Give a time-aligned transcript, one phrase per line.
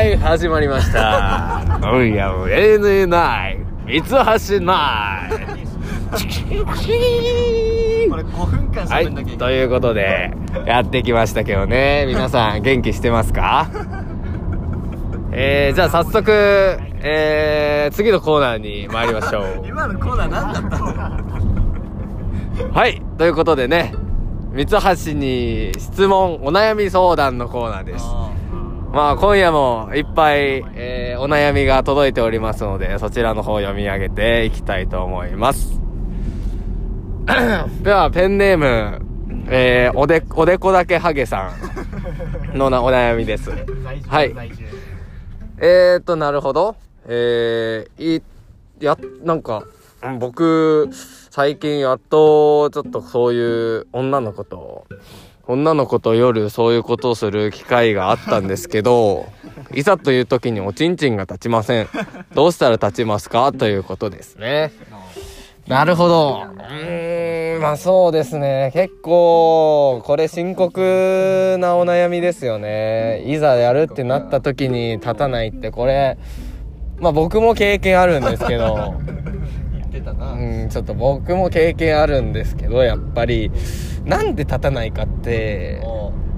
[0.00, 1.60] はい始まりました
[1.92, 5.30] 「おやお NNI 三橋ナイ
[8.08, 10.32] これ5分間はい喋んなきゃいけない、ということで
[10.64, 12.06] やってきましたけどね。
[12.08, 13.68] 皆さん元気してますか？
[15.32, 16.32] えー、じゃあ早速
[17.02, 19.62] えー、次のコーナーに参りましょう。
[19.66, 20.78] 今のコーナー何だった
[22.64, 22.72] の？
[22.72, 23.92] はいということでね
[24.54, 28.06] 三橋に質問お悩み相談のコーナーです
[28.92, 35.80] まあ今夜もいっぱい、えーお悩みが届いておりますので、そちらの方を読み上げていきたいと思います。
[37.84, 39.00] では、ペンネーム、
[39.50, 41.52] えーおで、おでこだけハゲさ
[42.54, 43.50] んのなお悩みです。
[44.08, 44.34] はい。
[45.58, 46.74] えーと、なるほど。
[47.06, 48.22] えー、い、
[48.80, 49.64] や、なんか、
[50.02, 50.88] うん僕、
[51.30, 54.86] 最近やっと、ちょっとそういう女の子と、
[55.50, 59.26] 女の子と夜そういうことをする機会があったんですけど、
[59.74, 61.88] いざという時におちんちんが立ちません。
[62.34, 63.52] どうしたら立ちますか？
[63.52, 64.72] ということですね。
[65.66, 66.46] なるほど。
[66.52, 68.70] うーん、まあそうですね。
[68.74, 73.22] 結構、これ深刻なお悩みですよね。
[73.26, 76.18] いざやるってなった時に立たないって、これ、
[76.98, 79.69] まあ僕も経験あるんですけど、言
[80.00, 83.50] ってたな、うん、ちょっと僕も経験あるんですけど、やっぱり、
[84.04, 85.82] なんで立たないかって、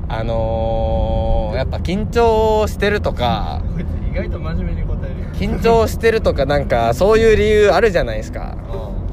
[0.08, 5.27] あのー、やっぱ緊張してるとか、こいつ意外と真面目に答えるよ。
[5.33, 8.56] 緊張してるとかなんか、そういう理由あるじゃないですか。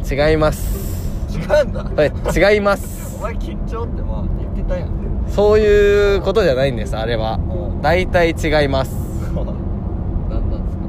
[0.09, 0.89] 違います。
[1.31, 1.83] 違うんだ。
[1.83, 3.17] これ違います。
[3.19, 4.89] お前緊張ってまあ言ってたやん。
[5.29, 7.39] そういうことじゃないんですあれは。
[7.53, 8.91] うん大体違います。
[9.33, 9.51] 何な
[10.41, 10.83] んですか？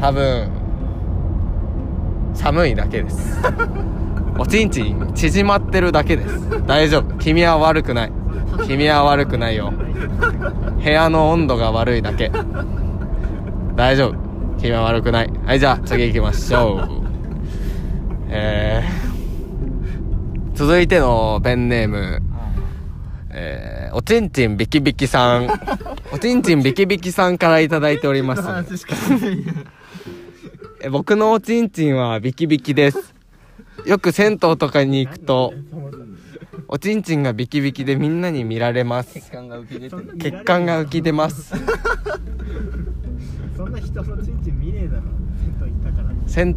[0.00, 0.48] 多分
[2.38, 3.36] 寒いだけです。
[4.38, 6.66] おちんちん縮まってるだけです。
[6.66, 7.16] 大丈夫。
[7.18, 8.12] 君は悪くない。
[8.66, 9.72] 君は悪くないよ。
[10.82, 12.30] 部屋の温度が悪いだけ。
[13.74, 14.14] 大丈夫。
[14.60, 15.30] 君は悪くない。
[15.44, 16.88] はいじゃあ次行きましょう。
[18.30, 22.22] えー、続いてのペンネーム。
[23.30, 25.48] えー、おちんちんビキビキさん。
[26.12, 28.42] おちんちんビキビキさんからいいております。
[30.80, 33.12] え僕のおちんちんはビキビキです。
[33.84, 35.52] よく銭湯とかに行くと、
[36.68, 39.14] おちんちんがビキビキでみんなに見られます。
[39.14, 41.52] 血管が浮き出てる血管が浮き出ます。
[43.56, 45.02] そんな人のちんちん見ねえだろ
[45.40, 46.56] 銭湯行ったから銭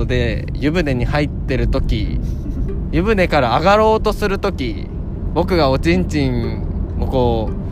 [0.00, 2.18] 湯で湯船に入ってる時、
[2.90, 4.86] 湯船から上がろうとする時、
[5.34, 7.67] 僕がおちんちんをこう、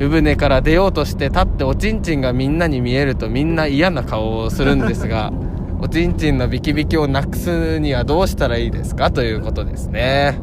[0.00, 5.30] 湯船から出ようとして立っておちんちんがみんなに見えるとみんな嫌な顔をするんですが、
[5.78, 10.38] おちんちんのビキビキをなくすにはどうしたらいいですかということですね。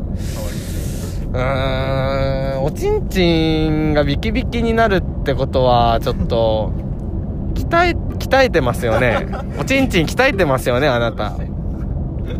[1.34, 6.72] うーん、おちんちんがビキビキになるってことはちょっと、
[7.56, 9.26] 鍛え、鍛えてますよね。
[9.60, 11.34] おちんちん鍛えてますよね、あなた。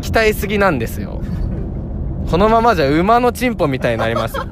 [0.02, 1.20] 鍛えすぎなんですよ。
[2.30, 4.44] このままじゃ馬のチンポみたいになりますよ。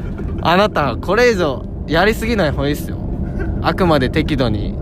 [0.40, 2.98] あなた、これ以上やりすぎない方がいいっすよ。
[3.62, 4.74] あくまで適度に。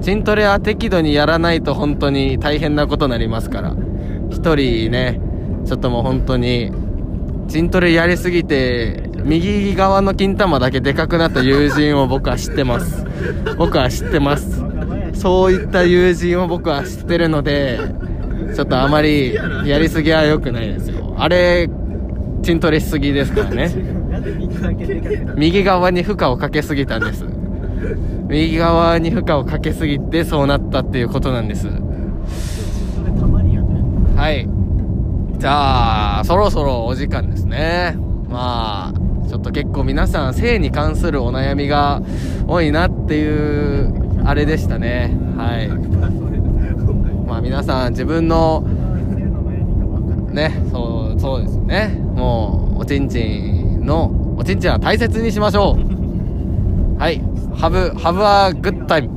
[0.00, 3.74] チントレは適度にやらないと本当に大変なことになりますから。
[4.30, 5.20] 一人ね、
[5.66, 6.72] ちょっともう本当に、
[7.48, 13.04] チントレやりすぎて、右側の金玉だけでかくなった友人を僕は知ってます。
[13.58, 14.62] 僕は知ってます。
[15.12, 17.78] そういった友人を僕は知ってるので、
[18.54, 19.34] ちょっとあまり
[19.66, 21.14] やりすぎは良くないですよ。
[21.18, 21.68] あれ、
[22.42, 23.99] チントレしすぎですからね。
[25.36, 27.24] 右側に負荷をかけすぎたんです。
[28.28, 31.68] 右側に負荷をかけすぎてそうなったっていうことなんです。
[34.16, 34.48] はい。
[35.38, 37.96] じゃあ、そろそろお時間ですね。
[38.28, 42.02] まあ、ちょっと結構皆さん性に関するお悩みが
[42.46, 45.16] 多いなっていう、あれでしたね。
[45.36, 45.68] はい。
[47.26, 48.64] まあ皆さん自分の
[50.32, 52.00] ね、そう、そうですね。
[52.14, 55.76] もう、おちんちんの、おちんちんは大切にしましょう。
[56.98, 57.20] はい。
[57.56, 59.10] have, have a good time.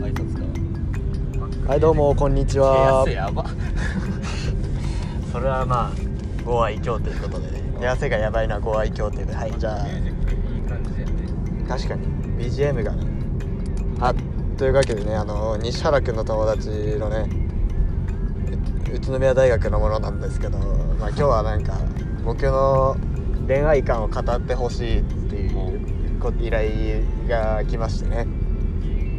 [0.00, 0.42] 挨拶か
[1.68, 3.04] はいどうもこんにちは。
[5.32, 5.90] それはまあ
[6.44, 7.62] ご愛嬌ということでね。
[7.78, 9.34] 手汗がやばいのはご愛嬌ということで。
[9.36, 9.90] はいじゃい
[10.58, 11.12] い感じやね。
[11.64, 12.13] あ確かに
[12.44, 13.06] BGM がね
[14.00, 14.14] あ
[14.58, 17.28] というわけでねあの西原くんの友達のね
[18.92, 21.74] 宇都宮大学のものなんですけどまあ今日はなんか
[22.24, 22.96] 僕の
[23.46, 25.80] 恋愛観を語ってほしいっていう
[26.40, 28.26] 依頼が来ましてね。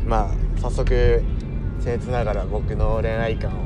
[0.06, 1.24] まあ早速
[1.80, 3.66] 僭越ながら僕の恋愛観を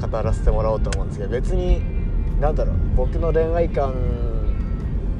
[0.00, 1.80] 語らせてもらおうと思うんですけど別に
[2.40, 3.94] なんだろう僕の恋愛観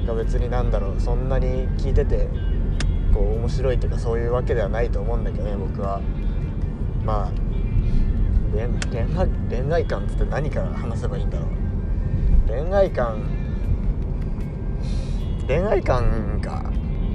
[0.07, 2.29] が別になんだろうそんなに聞いてて
[3.13, 6.01] こう面白いとかそういうわけではないと思うんだけどね僕は。
[7.05, 7.51] まあ
[8.53, 11.49] 恋恋愛恋愛観っつって何から話せばいいんだろう。
[12.49, 13.23] 恋愛観
[15.47, 16.71] 恋愛観か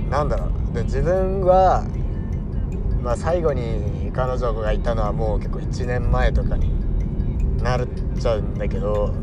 [0.10, 0.74] なんだろう。
[0.74, 1.86] で自分は、
[3.02, 6.74] まあ、最後に彼女がいたのはもう結構1年前とかに
[7.62, 7.88] なっ
[8.20, 9.14] ちゃうんだけど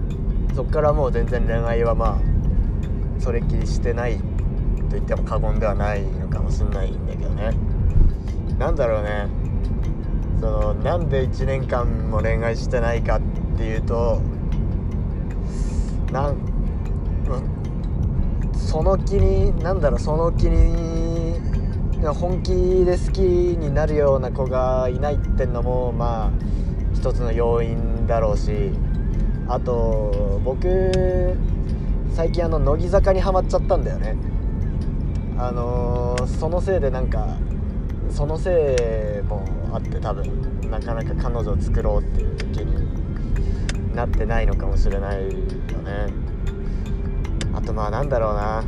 [0.55, 4.25] そっからもう全然恋愛はまあそれっきりしてないと
[4.91, 7.51] 言っても過言ではないかもしれないんだけどね。
[8.59, 9.29] なんだろうね。
[10.41, 13.21] そのなんで1年間も恋愛してないかっ
[13.57, 14.21] ていうと
[16.11, 16.37] なん
[18.53, 21.39] その気になんだろうその気に
[22.01, 22.51] 本気
[22.85, 26.31] で好きになるような子がいないってのもまあ
[26.93, 28.73] 一つの要因だろうし
[29.47, 31.39] あと僕
[32.15, 34.17] 最近あの乃木坂にはまっちゃったんだよね。
[35.43, 37.37] あのーそのせいでなんか
[38.11, 46.13] そのせいもあって多分なかなか彼女を作ろうっていう気になってないのかもしれないよね。
[47.55, 48.63] あとまあなんだろうな。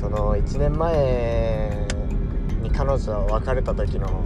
[0.00, 1.86] その1年前
[2.62, 4.24] に彼女と別れた時の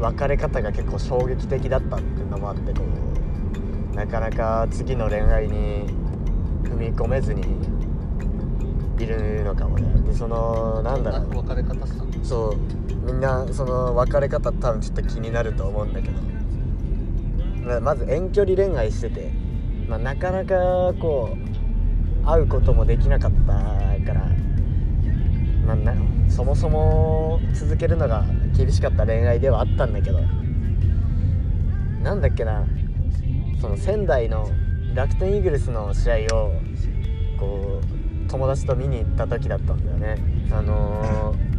[0.00, 2.82] 別れ方が結構衝撃的だったっていうのもあってこ
[3.92, 5.86] うなかなか次の恋愛に
[6.64, 7.44] 踏み込めずに
[8.98, 10.02] いるのかもね。
[10.02, 11.36] でそのなんだろう。
[11.46, 12.56] 別れ方したのそう。
[13.06, 16.20] みんなその別れ方多分ちょっと気になると思うんだけど。
[17.64, 19.30] ままず遠距離恋愛してて、
[19.88, 20.56] まあ、なかなか
[21.00, 21.36] こ
[22.22, 24.26] う会うこともできなかったから、
[25.64, 25.94] まあ、な
[26.28, 28.24] そもそも続けるのが
[28.56, 30.18] 厳しかった恋愛ではあったんだけど。
[32.02, 32.64] なんだっけな。
[33.60, 34.50] その仙台の
[34.94, 36.52] 楽天イーグルスの試合を
[37.38, 38.01] こう
[38.32, 40.16] 友達と見に行った時だったんだよね。
[40.50, 41.52] あのー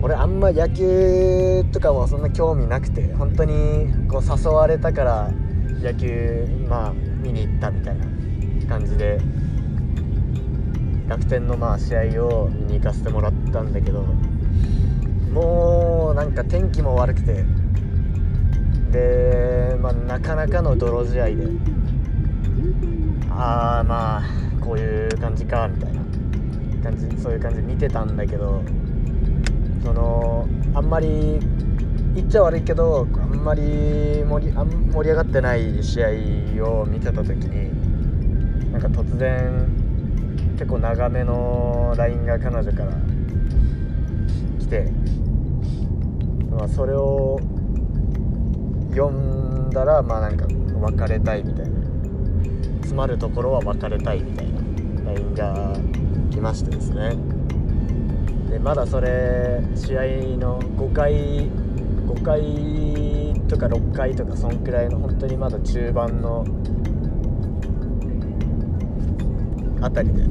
[0.00, 5.32] 俺あんま野球とかもそんな興味なくて本当にこう誘われたから
[5.82, 8.06] 野球まあ見に行ったみたいな
[8.68, 9.18] 感じで
[11.08, 14.04] 楽天のまあ試合を見に行かせてもらったんだけど
[15.32, 17.44] もうなんか天気も悪くて
[18.92, 21.48] で、まあ、なかなかの泥試合で。
[23.30, 26.02] ああまあこういう感じかみたいな。
[26.82, 28.62] 感じそういう感じで見てたんだけど
[29.82, 31.40] そのあんまり
[32.14, 36.04] 言っちゃ悪いけどあんまり盛りあん盛り上がってない試
[36.60, 39.66] 合を見てた時になんか突然
[40.52, 42.92] 結構長めの LINE が彼女から
[44.60, 44.92] 来て、
[46.50, 47.40] まあ、それを
[48.90, 51.78] 読んだらまあなんか別れたいみたいな。
[52.88, 54.57] 詰まるところは別れたいみたいな。
[55.14, 55.76] LINE が
[56.30, 57.16] 来ましてですね。
[58.50, 60.02] でまだそれ試合
[60.38, 61.48] の5回
[62.06, 66.44] 5回とか6回とかそんくらいの本当にまだ中盤の
[69.80, 70.22] あたりで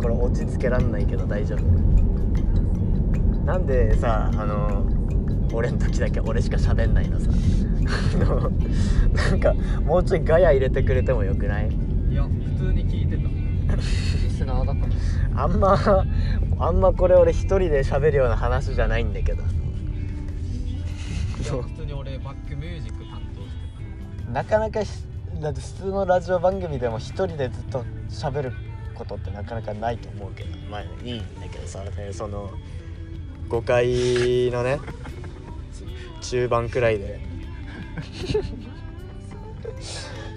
[0.00, 1.62] これ落ち着けらんないけど大丈夫。
[3.44, 4.86] なんでさあの
[5.52, 7.30] 俺の時だけ俺しか喋んないのさ。
[8.14, 8.50] あの
[9.30, 11.70] なんかもうちょいガヤ入れてくれてもよくない？
[12.60, 13.28] 通に聞いてた。
[13.74, 13.82] リ
[14.30, 14.86] スナーだか
[15.34, 15.42] ら。
[15.42, 15.78] あんま
[16.58, 19.42] あんまこれ俺一人で喋るような話じゃないんだけど。
[19.42, 19.46] い
[21.46, 23.48] や普通に俺バックミュージック担当し
[24.26, 24.90] てなかなかひ
[25.40, 28.52] だって普通のラジオ番組でも一人でずっと喋る
[28.94, 30.50] ことってなかなかないと思うけど。
[30.70, 32.50] まあいいんだけどさ、ね、その
[33.48, 34.78] 5回のね
[36.20, 37.20] 中盤くらいで。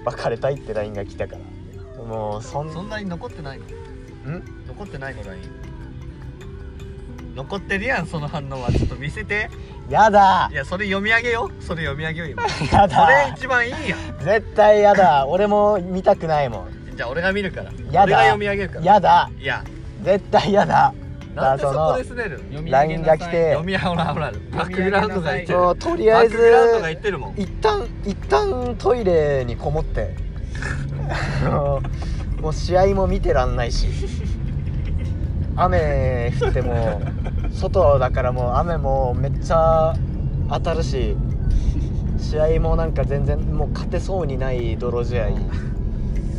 [0.05, 1.52] 別れたいって LINE が来たから
[2.03, 3.65] もうそんたそんなに残ってないの？
[4.37, 4.43] ん？
[4.67, 5.41] 残ってないの LINE
[7.35, 8.71] 残ってるやんその反応は。
[8.71, 9.49] ちょっと見せて。
[9.89, 10.49] やだ。
[10.51, 11.63] いやそれ読み上げよう。
[11.63, 12.43] それ読み上げよう今。
[12.45, 14.19] やそれだ一番いいやん。
[14.19, 15.25] 絶対やだ。
[15.27, 16.95] 俺も見たくないもん。
[16.95, 17.71] じゃあ俺が見るから。
[17.91, 18.03] やだ。
[18.03, 18.85] 俺が読み上げるから。
[18.85, 19.29] やだ。
[19.39, 19.63] いや。
[20.03, 20.93] 絶対やだ。
[21.33, 22.37] なんでそこでだ滑るの？
[22.37, 22.87] 読み上げなさい。
[22.89, 27.33] LINE が来て読みほらほらバックグラウンドが言ってるそのとりあえずバックグラウンドが言ってるもん。
[27.35, 30.15] 一旦一旦トイレにこもって
[31.13, 31.81] あ の
[32.41, 33.87] もう試合も見てらんないし。
[35.55, 37.01] 雨降っても
[37.51, 39.93] 外だからもう雨もめっちゃ
[40.49, 41.15] 当たるし
[42.17, 45.27] 試合もなんか全然もう勝てそうにない泥試合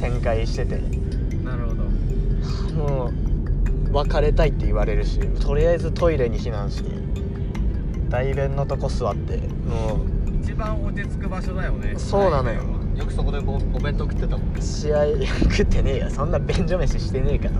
[0.00, 0.80] 展開してて。
[1.44, 1.84] なるほど。
[2.74, 6.90] もう別れたいって言われるしとりあえずトイレに避難して
[8.08, 10.04] 大便のとこ座っても
[10.42, 11.92] 一番落ち着く場所だよね。
[11.94, 12.62] うそうなのよ
[12.96, 15.04] よくそこでおお弁当食ってたもん試合
[15.50, 17.52] 食ってねえよそんな便所飯してねえから。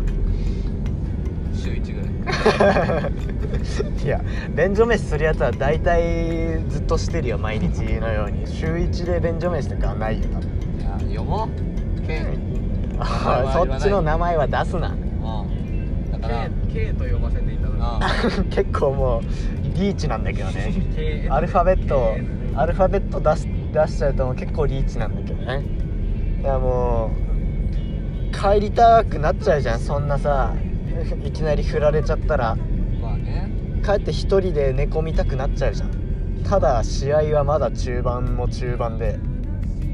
[1.52, 3.12] 週1ぐらい。
[4.04, 4.20] いや
[4.56, 8.46] 便所飯するやつは大体ずっとしてるよ毎日のように。
[8.46, 10.48] 週1で便所飯とかはないよ多分。
[11.08, 11.48] いや読も
[11.98, 12.06] う。
[12.06, 12.38] ケン
[12.98, 14.88] あそっちの名前は出すな。
[14.88, 16.12] うん。
[16.12, 16.48] だから。
[16.72, 18.00] K, K と呼ばせていただあ
[18.50, 19.20] 結構もう
[19.76, 20.72] リーチなんだけどね。
[21.30, 22.16] アルファベット
[22.56, 25.64] アルファベット出し出しちゃうともう結構リーチなんだけどね。
[26.40, 27.10] いやも
[28.30, 30.54] う帰りたくなっちゃうじゃんそんなさ
[31.24, 32.56] いきなり振られちゃったら。
[33.02, 33.50] まあね。
[33.84, 35.90] 帰って一人で寝込みたくなっちゃうじゃん。
[36.44, 39.18] ただ試合はまだ中盤も中盤で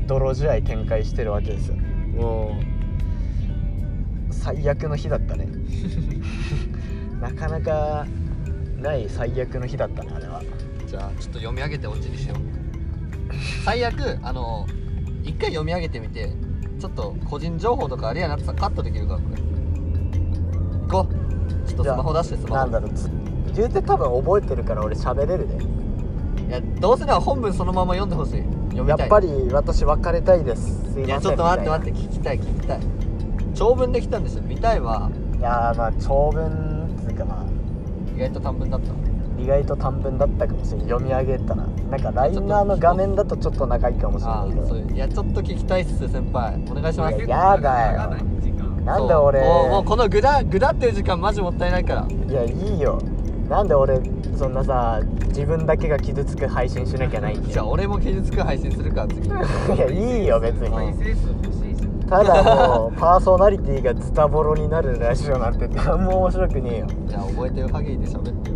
[0.07, 1.77] 泥試合展開してるわけですよ。
[2.17, 2.57] も
[4.29, 5.49] う最悪の日だったね。
[7.23, 8.07] なかなか
[8.79, 10.43] ない最悪の日だったなあれは。
[10.87, 12.60] じゃあちょっと読み上げてオチにしよう
[13.65, 14.67] 最悪あの
[15.23, 16.33] 一回読み上げてみて
[16.79, 19.37] ちょっと個人情報とかあれやなってさカットできるからこれ
[20.89, 21.15] 行こう。
[21.69, 22.55] ちょっとスマホ出してスマホ。
[22.57, 22.91] なんだろう。
[22.95, 23.11] つ
[23.55, 25.59] 言うて多分覚えてるから俺喋れるね
[26.49, 28.43] いやどうせなら本文そのまま読んでほしい。
[28.71, 28.99] 読みたい。
[28.99, 30.63] やっぱり私別れたいです。
[30.65, 31.05] すいません。
[31.07, 32.81] いやちょっと待って待ってみ聞きたい聞きたい。
[33.55, 34.43] 長文できたんですよ。
[34.43, 35.11] 見たいわ。
[35.33, 37.47] たいやーまあ長文っていうかまあ。
[38.17, 38.93] 意外と短文だった
[39.43, 40.87] 意外と短文だったかもしれない。
[40.89, 41.67] 読み上げたら。
[41.91, 46.55] なんか LINE のあの画面だとちょっと長いかもしれあないけそういういやちょっと聞きたいっす先輩。
[46.71, 47.17] お願いします。
[47.17, 48.17] いややだよ。
[48.41, 48.85] 時間。
[48.85, 49.41] なんで俺。
[49.41, 52.07] そうもうもうこのぐだぐだってる時間マジもったいないから。
[52.09, 53.01] いやいいよ。
[53.49, 54.01] なんで俺
[54.37, 59.29] そんなさ自分だけが傷つく配信しなきゃないんだじゃあよ俺も傷つく配信するから次。
[59.29, 59.31] い
[59.79, 60.71] やいいよ別に。
[62.09, 66.87] ただもうパーソナリティがズタボロになるラジオなんて何も面白くねえよ。
[67.07, 68.50] じゃあ覚えてる限りで喋って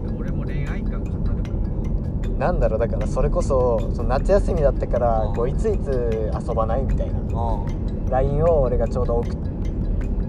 [2.44, 5.34] なんだろうだからそれこそその夏休みだったからうん。
[5.34, 7.18] こういついつ遊ばないみたいな。
[7.18, 9.34] う LINE を俺がちょうど送っ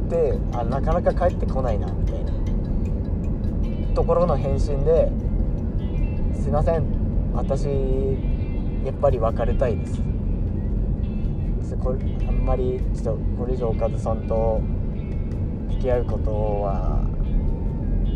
[0.09, 2.31] てあなかなか帰ってこないなみたいな。
[3.93, 5.11] ところの返信で
[6.39, 6.85] 「すいません
[7.33, 7.65] 私
[8.85, 10.01] やっぱり別れたいです」
[11.69, 14.61] そこれあんまりちょっとこれ以上おかずさんと
[15.69, 17.01] 付き合うことは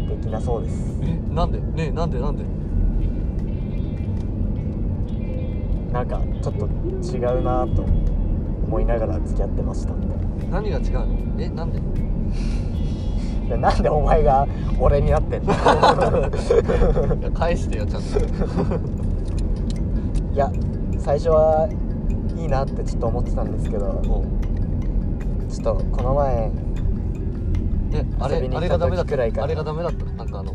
[0.07, 0.99] できなそうです。
[1.01, 1.59] んえなんで？
[1.59, 2.19] ねえなんで？
[2.21, 2.58] なんで？
[5.91, 6.67] なんかちょっと
[7.17, 7.83] 違うなと
[8.65, 10.07] 思いながら付き合ってましたんで。
[10.51, 11.07] 何が違うの？
[11.39, 11.79] えなんで？
[13.49, 14.47] で なんでお前が
[14.79, 15.53] 俺になってんの？
[15.53, 15.55] い
[17.23, 18.19] や返してよちゃんと。
[20.33, 20.51] いや
[20.99, 21.67] 最初は
[22.37, 24.25] いいなってちょっと思ってたんですけどおう。
[25.51, 26.51] ちょっとこの前
[27.93, 29.43] えあれ遊びに行ったあれがダメだっ時くらいから。
[29.43, 30.05] たあれがダメだった？
[30.05, 30.51] なんかあの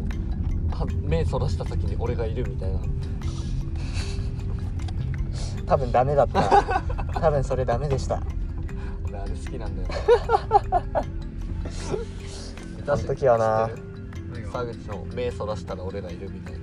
[0.71, 2.79] は目そらした先に俺がいるみたいな
[5.67, 6.43] 多分ダメだった。
[7.21, 8.21] 多分それダメでした。
[9.09, 9.89] 俺あれ好きなんだよ
[12.87, 13.71] あの時はな。
[14.53, 16.55] 沢口の目そらしたら俺がいるみたい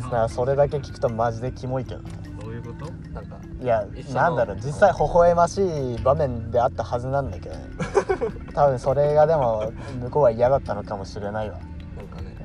[0.00, 2.08] だからそれだけ聞くとマジでキモいけどな。
[2.42, 2.86] どういうこと？
[3.12, 4.56] ななんかいやなんだろう。
[4.56, 7.64] 実際微笑ましい場面であったはずなんだけどね。
[8.54, 11.58] 多分それがでも向こうは嫌だったのかもしれないわ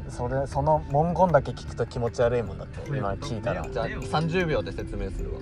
[0.10, 3.62] それその文言だけ聞くと気持ち悪いもんだって今聞いたら。
[3.64, 5.40] ねじゃあ30秒で説明するわ。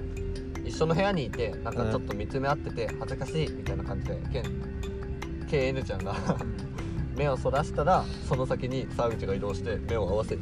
[0.65, 4.43] 一緒の部屋にいてなんかちょっと見つめ合ってて恥ずかしいみたいな感じでケン
[5.75, 6.15] KN ちゃんが
[7.15, 10.41] 目をそらしたらその先に沢口が移動して目を合わせて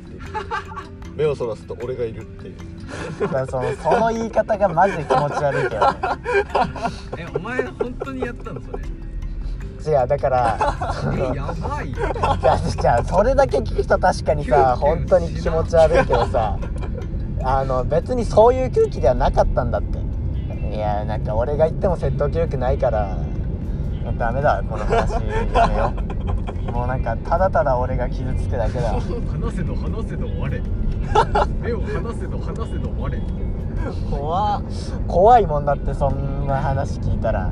[1.15, 2.55] 目をそらすと俺がいるっていう。
[3.19, 5.97] だからそのその言い方がマジで気持ち悪いけどね。
[7.17, 8.83] えお前本当にやったのそれ？
[9.85, 10.57] 違うだから
[11.15, 16.57] えやばいじゃあそれだけ聞くと確かにさ本当に気持ち悪いけどさ
[17.43, 19.99] あの別にそういう空気ではなかったんだって。
[20.73, 23.17] いやなんか俺が言っても説得力ないから
[24.17, 25.93] ダメだこの話やめよ
[26.69, 26.71] う。
[26.71, 29.01] もうなんかただただ俺が傷つくだけだ話
[29.57, 30.61] せど話せど我
[31.59, 33.17] 目を離せど離せど我
[34.09, 34.63] 怖っ。
[35.09, 37.51] 怖いもんだってそんな話聞いたら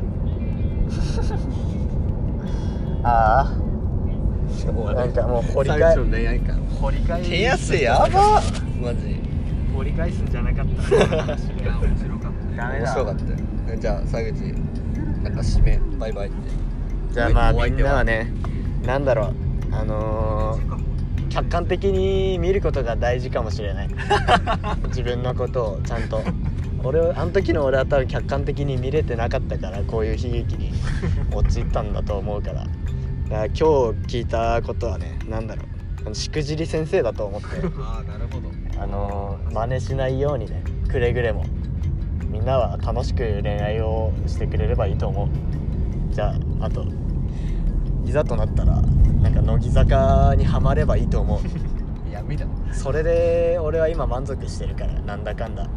[3.04, 5.70] ああなんかもう掘り。
[5.70, 8.42] 返沢口の恋愛観掘り返手汗やば。
[8.82, 9.20] マジ。
[9.76, 10.74] 掘り返すんじゃなかった。
[10.74, 12.86] 面白かったダメだ。
[12.86, 13.16] 面白かっ
[13.68, 14.34] たじゃあ沢口
[15.24, 16.38] なんか締めバイバイって。
[17.14, 18.32] じゃあまあみんなはね
[18.86, 19.36] なんだろう。
[19.72, 20.80] あのー
[21.30, 23.90] 客観的に見ることが大事かもしれない。
[24.90, 26.24] 自分のことをちゃんと。
[26.84, 30.72] 俺はあの時の俺は多分客観的に見れてなかったからこういう悲劇に
[31.34, 32.66] 陥ったんだと思うから
[33.30, 33.64] 今日
[34.08, 35.64] 聞いたことはねなんだろ
[36.10, 36.16] う。
[36.16, 37.48] しくじり先生だと思って。
[37.80, 38.50] ああなるほど。
[38.82, 41.44] あのー真似しないようにねくれぐれも
[42.32, 45.30] みんなは楽しく恋愛をしてくれればいいと思う。
[46.12, 46.86] じゃああと
[48.06, 48.82] いざとなったら
[49.22, 51.40] なんか乃木坂にはまればいいと思う。
[52.12, 55.68] 闇だそれで俺は今満足してるからなんだかんだ。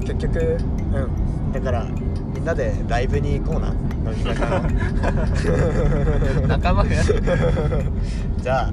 [0.00, 0.04] うん。
[0.04, 0.58] 結局
[0.92, 1.52] うん。
[1.52, 1.86] だから
[2.34, 3.72] みんなでライブに行こうな。
[4.04, 4.68] 乃木坂の
[6.48, 6.90] 仲間が。
[8.42, 8.72] じゃあ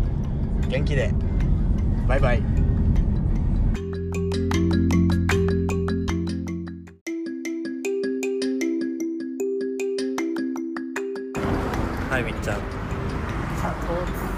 [0.67, 1.13] 元気で。
[2.07, 2.41] バイバイ。
[12.09, 12.57] はいみっちゃん。
[12.57, 12.61] 突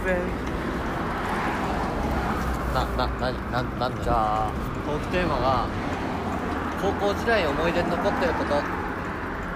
[0.06, 0.18] 然。
[2.74, 4.52] なな何なんなんじゃあ
[4.86, 5.68] トークテーマが
[6.82, 8.83] 高校時代思い出に残ってること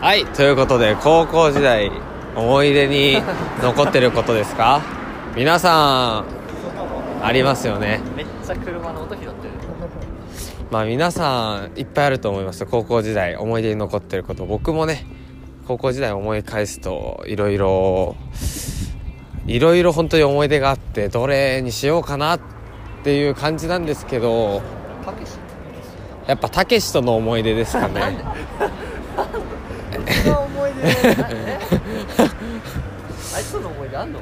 [0.02, 0.26] はい。
[0.26, 1.92] ということで高校時代
[2.36, 3.22] 思い出に
[3.62, 4.82] 残ってることですか？
[5.36, 6.24] 皆さ
[7.22, 8.00] んありますよね。
[8.16, 9.34] めっちゃ車の音拾ってる。
[10.72, 14.46] まあ皆さんいっぱいあると思います高校時代思い出に残ってること。
[14.46, 15.06] 僕もね
[15.68, 18.16] 高校時代思い返すといろいろ
[19.48, 22.40] いろいろ本当に思い出があってどれにしようかなっ
[23.04, 24.62] ていう感じなんですけど
[26.28, 28.18] やっぱたけしとの思い出ですかね
[33.36, 34.20] あいつの思い出あんの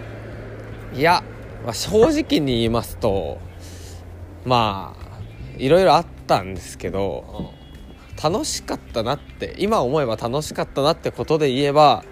[0.93, 1.23] いや、
[1.63, 3.39] まあ、正直に言いますと
[4.45, 5.05] まあ
[5.57, 7.53] いろいろあったんですけど
[8.21, 12.03] 楽しかったなって今思えば楽しかったなってことで言えば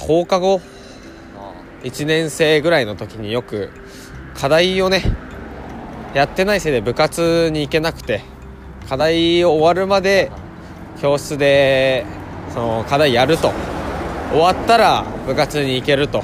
[0.00, 0.60] 放課後
[1.84, 3.70] 1年生ぐらいの時によく
[4.34, 5.02] 課題をね
[6.14, 8.22] やってないせいで部活に行けなくて
[8.88, 10.30] 課題を終わるまで
[11.00, 12.04] 教室で
[12.52, 13.52] その課題やると。
[14.30, 16.22] 終わったら部活に行けると。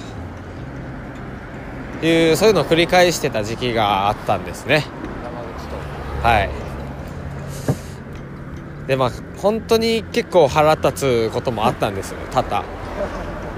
[2.03, 4.85] いうそういうのを繰り返してた時期があったんですね。
[6.23, 6.51] はい。
[8.87, 12.19] でまあ本当に結構腹立つこともあったんですよ。
[12.31, 12.65] 多々。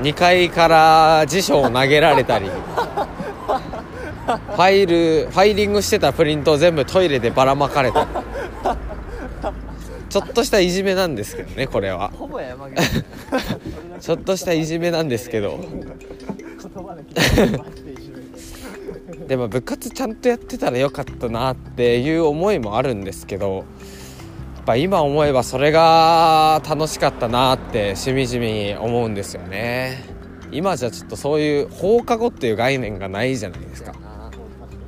[0.02, 2.50] 2階から辞書を投げられたり。
[4.26, 8.06] ファイルファイリングしてたプリントを全部トイレでばらまかれたり。
[10.10, 12.12] ちょっとしたいじめなんですけどねこれは。
[14.00, 15.58] ちょっとしたいじめなんですけど。
[19.28, 23.60] でも部活ちゃんとやってたらよかったなっていう思いもあるんですけどや
[24.62, 30.04] っぱ今思えばそれが楽しかったなってしみじみ思うんですよね。
[30.50, 33.94] 今じゃちょっとそういう放課後っていう概念がないじゃないですか。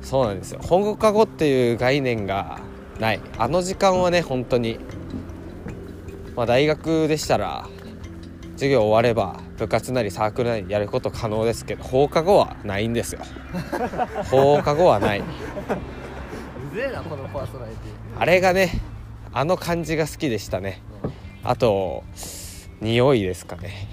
[0.01, 0.59] そうなんですよ。
[0.61, 2.59] 放課後っていう概念が
[2.99, 3.21] ない。
[3.37, 4.79] あの時間はね本当に
[6.35, 7.67] まあ大学でしたら
[8.53, 13.21] 授業終われば部活なりサークルなりやること可能ですけど放課後はないんですよ。
[14.29, 15.19] 放課後はない。
[15.19, 17.77] うぜえなこのパーソナリテ
[18.17, 18.71] あれがね
[19.31, 20.81] あの感じが好きでしたね。
[21.43, 22.03] あと
[22.81, 23.87] 匂いですかね。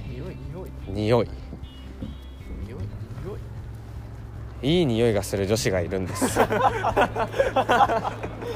[0.88, 1.28] 匂い。
[4.62, 6.38] いい匂いがする女子がいるんです。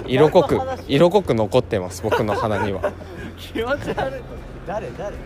[0.06, 2.92] 色濃く色濃く残ってます僕の鼻には
[3.52, 4.22] 気持ち悪い。
[4.66, 4.90] 誰誰？
[4.92, 5.18] ちなみに。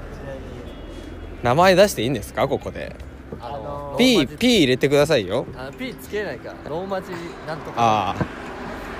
[1.43, 2.49] 名前出していいんですか？
[2.49, 2.97] ここで。
[3.41, 5.47] あの P, P 入れてくださいよ。
[5.57, 6.55] あの P つけないか。
[6.65, 7.13] らローマ字
[7.47, 7.75] なんとか。
[7.77, 8.17] ああ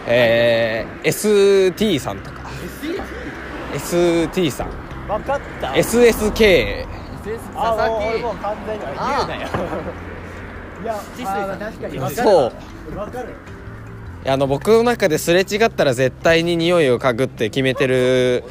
[0.07, 2.43] えー、ST さんとか。
[3.75, 4.71] ST さん。
[5.09, 5.69] 分かった。
[5.73, 6.87] SSK
[7.57, 9.41] あ佐もう俺もう々完全に言うあなよ。
[10.83, 11.99] いやキスさんあー確かに。
[11.99, 12.15] 分かる。
[12.15, 12.53] そう
[12.95, 13.35] 分かる
[14.27, 18.45] あの僕の中ですれ違ったら絶対に匂いを嗅ぐって決めてる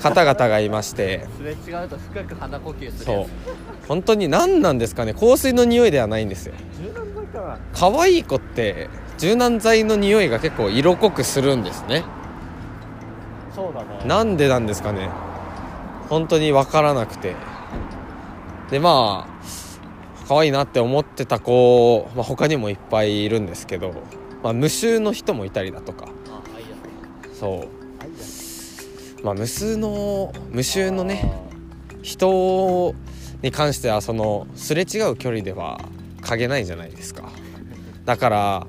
[0.02, 1.26] 方々がいまして。
[1.36, 3.16] すれ違うと深く鼻呼吸するそう。
[3.18, 3.26] や
[3.86, 5.14] 本当に何なんですかね。
[5.14, 6.54] 香水の匂いではないんですよ。
[6.80, 12.04] 柔軟剤かな可愛い子って柔軟剤の匂いが結構色濃くするんですね。
[13.54, 13.86] そうだね。
[14.06, 15.10] なんでなんですかね。
[16.08, 17.34] 本当に分からなくて。
[18.70, 23.92] でまあ可愛いなって思ってた子、まあ、他にもいっぱいいるんですけど、
[24.44, 26.06] まあ、無臭の人もいたりだとか。
[26.06, 26.70] つああいい。
[26.70, 27.79] やそう
[29.22, 31.32] まあ無数の無臭のね
[32.02, 32.94] 人
[33.42, 35.80] に関してはそのすれ違う距離では
[36.22, 37.30] 嗅げないじゃないですか。
[38.04, 38.66] だから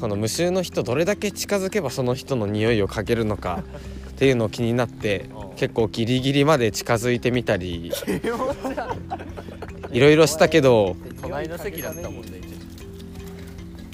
[0.00, 3.62] この無臭の人どれだけ近づけばその人の匂いを嗅げるのか
[4.10, 7.92] っていうのを気になって結構ギリギリまで近づいてみたり
[9.92, 12.40] いろいろしたけど、隣の席だったもんね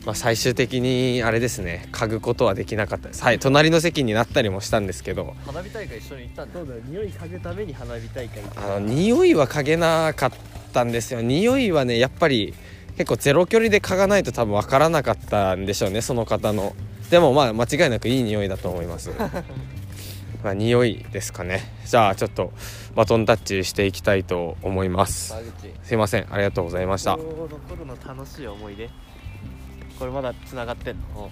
[0.07, 3.23] まあ、最終的にあれですね嗅ぐことはできなかったです。
[3.23, 5.35] はい隣の席になったりもしたんですけど。
[5.45, 10.31] 花火大会一緒に行ったんだそうだよ匂い嗅ぐために花火大会あの匂いは嗅げなかっ
[10.71, 11.21] ったんですよ。
[11.21, 12.55] 匂いはねやっぱり
[12.97, 16.75] 結構ゼロ距離で嗅がないと多分分からなかったんでしょうねその方の。
[17.11, 19.11] でもまあ間違いなくいい匂いだと思います。
[20.43, 21.61] まあ匂いですかね。
[21.85, 22.53] じゃあちょっと
[22.95, 25.35] バトンタッチしていきたいと思います。
[25.83, 27.17] すいませんありがとうございました。
[27.17, 28.89] 高校の頃の楽しい思い出
[30.01, 31.31] これまだ繋がってんの？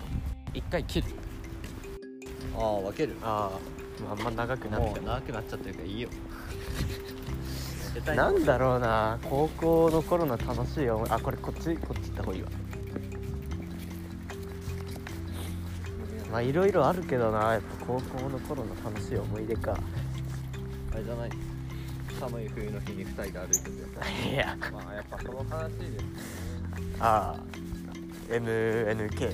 [0.52, 1.06] 一回切る。
[2.54, 3.16] ああ分ける。
[3.22, 3.50] あ
[4.06, 4.92] ああんま長くなっも。
[4.92, 6.08] てう長くなっちゃってるからいいよ。
[8.14, 9.18] なんだろうな。
[9.24, 12.48] 高校の頃の楽しい思いあこれこっちこっち行った方がいいわ。
[16.30, 17.54] まあいろいろあるけどな。
[17.54, 19.78] やっぱ高校の頃の楽しい思い出か。
[20.92, 21.30] あれじゃない？
[22.20, 23.70] 寒い冬の日に2人で歩いてて。
[24.30, 24.54] いや。
[24.70, 25.98] まあやっぱその話ですね。
[27.00, 27.67] ああ
[28.28, 29.32] MNK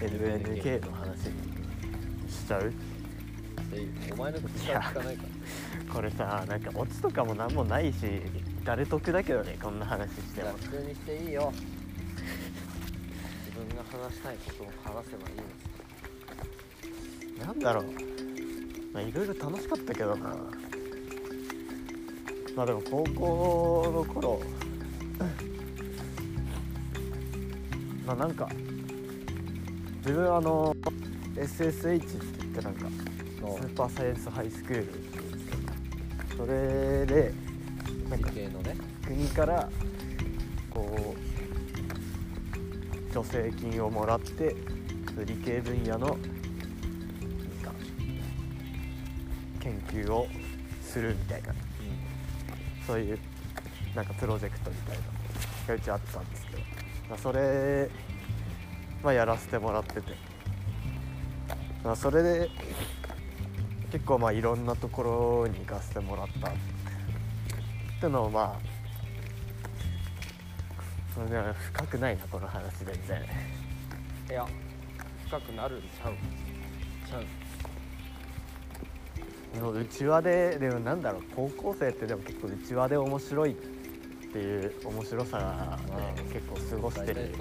[0.00, 1.30] MNK の話し
[2.48, 2.72] ちゃう？
[3.72, 5.22] えお前の口から聞かないか。
[5.22, 5.28] ら
[5.94, 8.22] これさなんかオチとかもなんもないし
[8.64, 10.50] 誰得だけどねこんな話しても。
[10.52, 11.52] 普通にしていいよ。
[13.46, 15.42] 自分が話したいことを話せばいいで
[17.38, 17.46] す。
[17.46, 17.84] なんだろう。
[18.92, 20.34] まあいろいろ楽しかったけどな。
[22.56, 24.40] まあでも高校の頃
[28.10, 28.48] まあなんか
[29.98, 30.74] 自分あの
[31.36, 37.32] SSH って言ってなんかスーパーサイエンスハイスクールって言うんですけどそれで
[38.08, 38.76] なんか理系のね。
[39.06, 39.68] 国から
[40.70, 44.56] こう助成金をもらって
[45.24, 46.16] 理系分野の
[49.60, 50.26] 研究を
[50.82, 51.54] するみたいな
[52.88, 53.18] そういう
[53.94, 55.10] なんかプロジェクトみたいなの
[55.68, 56.79] がうちあったんですけど、
[57.10, 57.90] まあ、それ、
[59.02, 60.12] まあ、やらせてもらってて、
[61.84, 62.48] まあ、それで
[63.90, 66.52] 結構まあいろんなところに行かせてもらったっ
[68.00, 68.60] てのをまあ
[71.12, 73.20] それでは深くないなこの話全然。
[74.30, 74.46] いや
[75.26, 76.12] 深くなるんちゃう？
[77.08, 77.24] ちゃう。
[79.54, 83.79] でもうちわででもなんだろう高校生ってでも結構うちわで面白いって
[84.38, 87.32] いう面白さが、ねまあ結構過ごしてる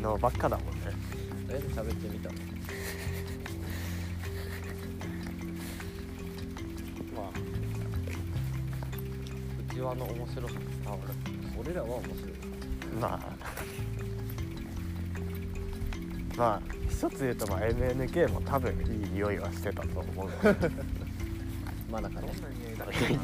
[0.00, 0.72] のばっかだもんね。
[1.46, 2.30] とりあえず喋ってみた
[7.14, 7.30] まあ。
[9.70, 11.14] うちわの面白さ伝わる？
[11.60, 12.32] 俺らは面白い。
[13.00, 13.20] まあ。
[16.36, 18.76] まあ一つ言うとまあ MNK も多分い
[19.08, 20.28] い匂いはしてたと思う
[21.90, 22.12] まあなん。
[22.12, 22.28] か ね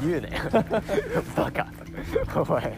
[0.01, 0.33] 言うなよ。
[1.35, 1.71] バカ。
[2.41, 2.77] お前。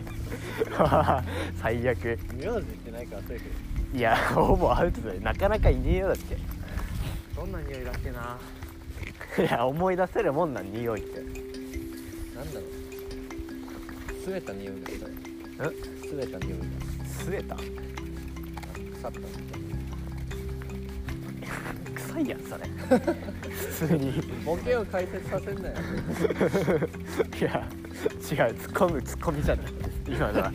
[1.62, 2.20] 最悪。
[2.34, 5.22] 名字言ってないからセーフいやほぼアウトだよ。
[5.22, 6.38] なかなかいねえよだって。
[7.36, 8.38] どんな匂いだっけな。
[9.40, 11.20] いや思い出せるもんなん匂いって。
[12.36, 14.24] なんだろう。
[14.24, 15.08] すれた匂いがした
[15.64, 15.72] よ
[16.10, 16.66] すれた匂いが。
[17.24, 17.56] 吸えた？
[17.56, 17.64] 腐っ
[19.02, 19.77] たみたい臭
[22.20, 22.66] いやんそれ。
[23.50, 24.18] 普通に。
[24.18, 25.76] なボケを解説させんなよ。
[27.40, 29.66] いや違う突っ込む突っ込みじゃない
[30.08, 30.52] 今のは。
[30.52, 30.54] やっ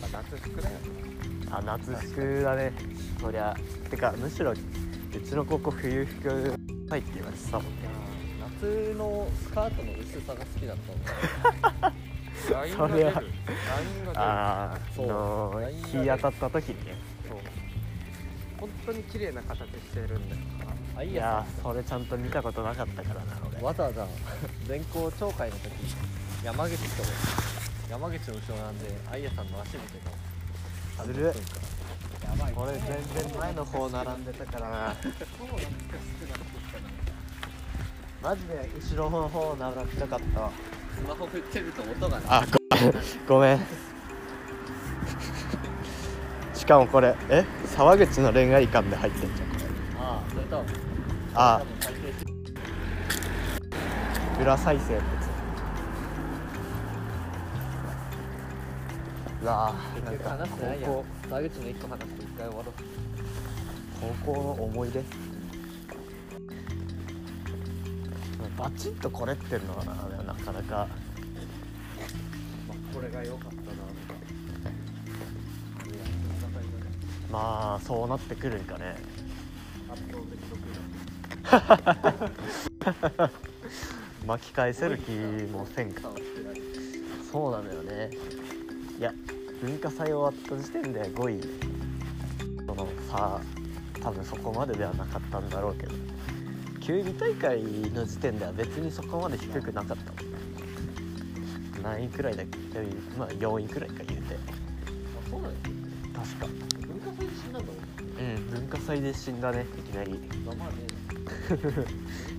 [0.00, 0.76] ぱ夏服だよ
[1.50, 2.72] あ夏服だね
[3.20, 3.56] そりゃ
[3.90, 6.38] てかむしろうちの高校冬服入
[6.98, 7.88] って言われてたもんね。
[8.60, 11.92] 夏のスカートの薄さが好きだったもん
[12.52, 13.24] ラインそれはが出るライ
[14.10, 15.06] ンがああそう。
[15.06, 16.94] の日当たった時にね。
[17.28, 17.38] そう
[18.60, 20.42] 本当に綺麗な形してるんだよ
[20.96, 23.62] あいいやそれちゃんと見たことなかったからな俺。
[23.62, 24.06] わざわざ
[24.66, 25.70] 全校朝会の時
[26.44, 27.02] 山口と
[27.88, 29.98] 山口の後ろなんであいやさんの足見て
[30.96, 31.04] た。
[31.04, 31.34] ずるっや
[32.36, 32.82] ばい俺全
[33.28, 34.96] 然前の方並んでたからな。
[38.20, 40.50] マジで後ろの方並びたかったわ。
[40.96, 42.44] スマホ振ってると音がねあ
[43.26, 43.58] ごごめん。
[43.58, 43.64] し
[46.68, 49.62] かもこれえ沢口の恋愛観で入ってんじゃんこれ
[49.98, 50.62] ああそれと
[51.34, 55.28] あ多分再生して裏再生のやつ
[59.42, 62.74] うわあ結局話してないやん沢口の一個話して一回終わろう
[64.24, 65.02] 高校の思い出
[68.58, 70.88] バチッとこれってんのかななかなか
[72.68, 73.57] まあこれが良かった。
[77.30, 78.96] まあそうなってくるんかね。
[84.26, 86.10] 巻き返せる気もせんか。
[87.30, 88.10] そうなのよね。
[88.98, 89.12] いや
[89.62, 91.42] 文化祭終わった時点で5位。
[92.66, 93.40] そのさ
[94.00, 95.94] 多分そこまでではなかったんだろうけど。
[96.80, 100.12] 球技大会の時点では別にそこまで低くなかった。
[100.12, 100.18] も
[101.80, 102.58] ん何位くらいだっけ？
[103.18, 104.34] まあ4位くらいか言うて。
[104.34, 104.38] あ
[105.30, 105.58] そうなんや。
[106.14, 106.46] 確か
[108.68, 109.64] 文化祭で死んだね。
[109.78, 110.12] いきなり。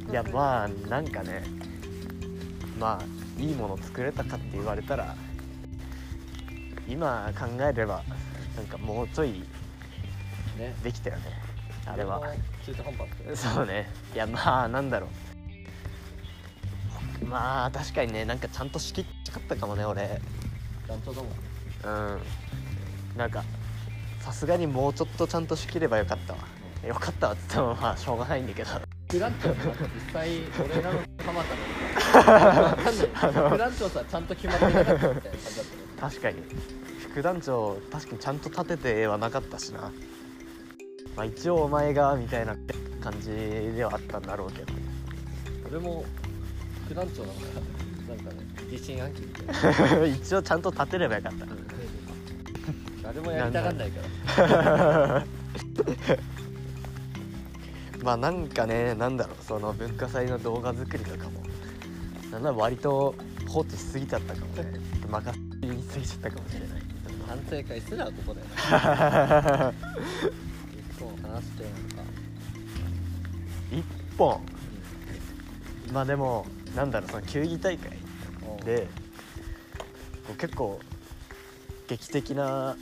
[0.09, 1.43] いやまあなんかね。
[2.77, 5.15] まあいいもの作れたかって言われたら
[6.87, 8.03] 今考えれば
[8.55, 9.43] なんかもうちょい
[10.57, 11.23] ねできたよね。
[11.87, 12.21] あれは。
[12.63, 13.89] 中途半端そうね。
[14.13, 15.07] いやまあなんだろ
[17.23, 17.25] う。
[17.25, 20.21] まあ確かにねなんかちゃんと仕切ってかったかもね俺。
[20.87, 21.31] 団長だもん
[22.11, 22.21] うん。
[23.17, 23.43] なんか
[24.19, 26.39] さすがにもうちょっとちゃんと仕切ればよかったわ。
[26.85, 28.69] よかったわっつってもまあしょうがないんだけど。
[29.09, 30.29] フランチョさ実際
[30.63, 36.37] 俺らの蒲田のわかんないフランチョさちゃんと決まってなかったみたいな感じだったね確かに。
[37.11, 39.91] 副団長確かにちゃんと立ててはなかったしな。
[41.15, 42.55] まあ一応お前がみたいな
[43.01, 43.29] 感じ
[43.75, 44.73] ではあったんだろうけど。
[45.69, 46.05] 俺も
[46.85, 47.41] 副団長なんか
[48.09, 50.05] なんかね疑心暗鬼みたいな。
[50.15, 51.45] 一応ちゃんと立てればよかった
[53.09, 54.01] 誰もやりたがんないか
[54.37, 55.25] ら。
[58.03, 61.41] まあなんかねなんだろうその文化祭の動画作りとかも。
[62.31, 63.15] なんだ割と
[63.47, 64.71] 放置しすぎちゃったかもね。
[65.09, 66.69] 任せにしすぎちゃったかもしれない。
[67.27, 68.45] 反省会すらここで一
[70.99, 72.03] 個話してなんか。
[73.71, 73.83] 一
[74.17, 74.39] 本。
[75.91, 76.45] まあでも
[76.75, 77.97] なんだろうその球技大会
[78.63, 78.87] で
[80.37, 80.79] 結構
[81.89, 82.77] 劇的な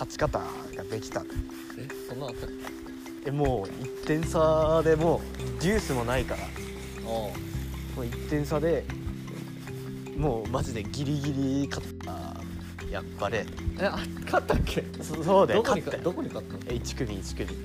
[0.00, 1.22] 勝ち方ができた
[1.76, 2.46] えそんなのあった
[3.26, 6.40] えもう1点差でもうデュースもないから。
[7.04, 7.32] おも
[7.98, 8.84] う1点差で
[10.16, 12.12] もうマジでギリギリ勝った。
[12.90, 13.44] やっぱね。
[13.78, 14.84] えあ勝ったっけ？
[15.02, 16.02] そそうだよどこにか勝ったよ。
[16.02, 16.60] どこに勝ったの？
[16.68, 17.58] え1組1組。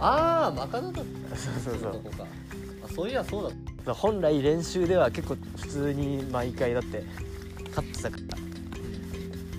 [0.00, 1.36] ああマカダだった。
[1.36, 1.92] そうそうそう。
[1.92, 2.24] とこか。
[2.24, 3.52] あそういやそうだっ
[3.84, 7.04] そう本来練習では結構普通に毎回だって
[7.68, 8.38] 勝ってたから。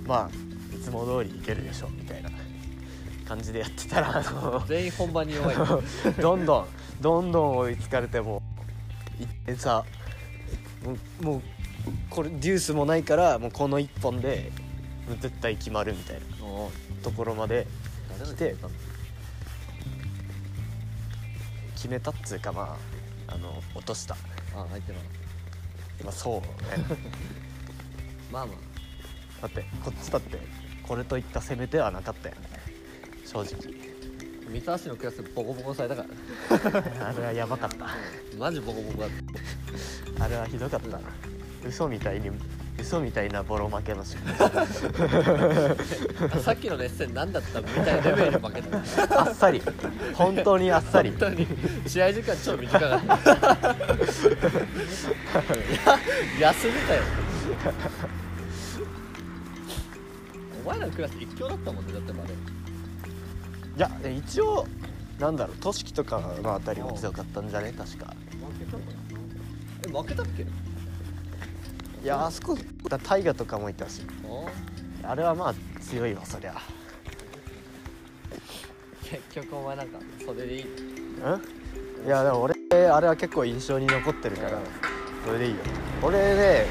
[0.08, 2.23] まあいつも通りいけるでしょみたいな
[3.34, 5.56] 感じでやってたらあのた全員本番に弱い。
[6.22, 6.68] どんどん
[7.02, 8.44] どんどん追いつかれても
[9.20, 9.84] う1点差
[11.22, 11.42] もう
[12.12, 14.52] これデュースもないからもうこの1本で
[15.20, 16.46] 絶対決まるみたいな。
[16.46, 17.68] おところまで
[18.24, 18.56] 来て
[21.76, 22.78] 決めたっつうかま
[23.28, 24.14] ああの落とした。
[24.56, 25.00] あ相手の。
[26.04, 26.98] まあそうね。
[28.32, 28.54] まあま
[29.42, 30.38] だってこっちだって
[30.84, 32.63] これといった攻め手はなかったよね
[33.26, 33.46] 正直。
[33.46, 33.54] あ
[34.50, 36.04] 三橋のクラスボコボコにされたか。
[36.04, 37.88] らあれはやばかった。
[38.38, 39.10] マジボコボコだっ
[40.20, 41.00] あれはひどかったな。
[41.66, 42.30] 嘘みたいに
[42.80, 44.04] 嘘みたいなボロ負けの
[46.44, 49.22] さっきの熱戦何だったみたいなレベルで負けた。
[49.22, 49.62] あっさり。
[50.14, 51.14] 本当にあっさり。
[51.88, 53.16] 試合時間超短かった。
[53.16, 53.36] い
[56.40, 57.04] や休みたよ。
[60.64, 62.34] お前らのクラス一強だったもんねだってまで
[63.76, 64.68] いやえ一応
[65.20, 67.74] なんだろう都市とかのあたりも強かったんじゃね？
[67.78, 68.14] 確か。
[69.88, 70.44] え負けたっけ？
[70.44, 70.46] い
[72.06, 72.58] やあそこ
[72.90, 74.02] だ大河とかもいたし。
[75.04, 76.56] ああれはまあ強いわそりゃ。
[79.04, 80.66] 結局お前なんかそれでいいう
[82.04, 82.08] ん？
[82.08, 82.56] いやでも俺
[82.90, 84.60] あれは結構印象に残ってるから
[85.26, 85.58] それでいいよ。
[86.02, 86.66] 俺ね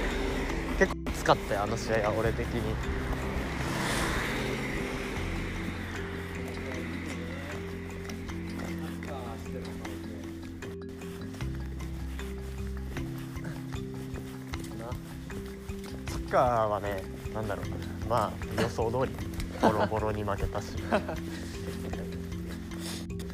[0.78, 2.74] 結構使ったよあの試合は俺的に
[16.32, 17.66] カーはねなんだろう。
[18.08, 19.14] まあ予想通り
[19.60, 20.68] ボロボロに負けたし。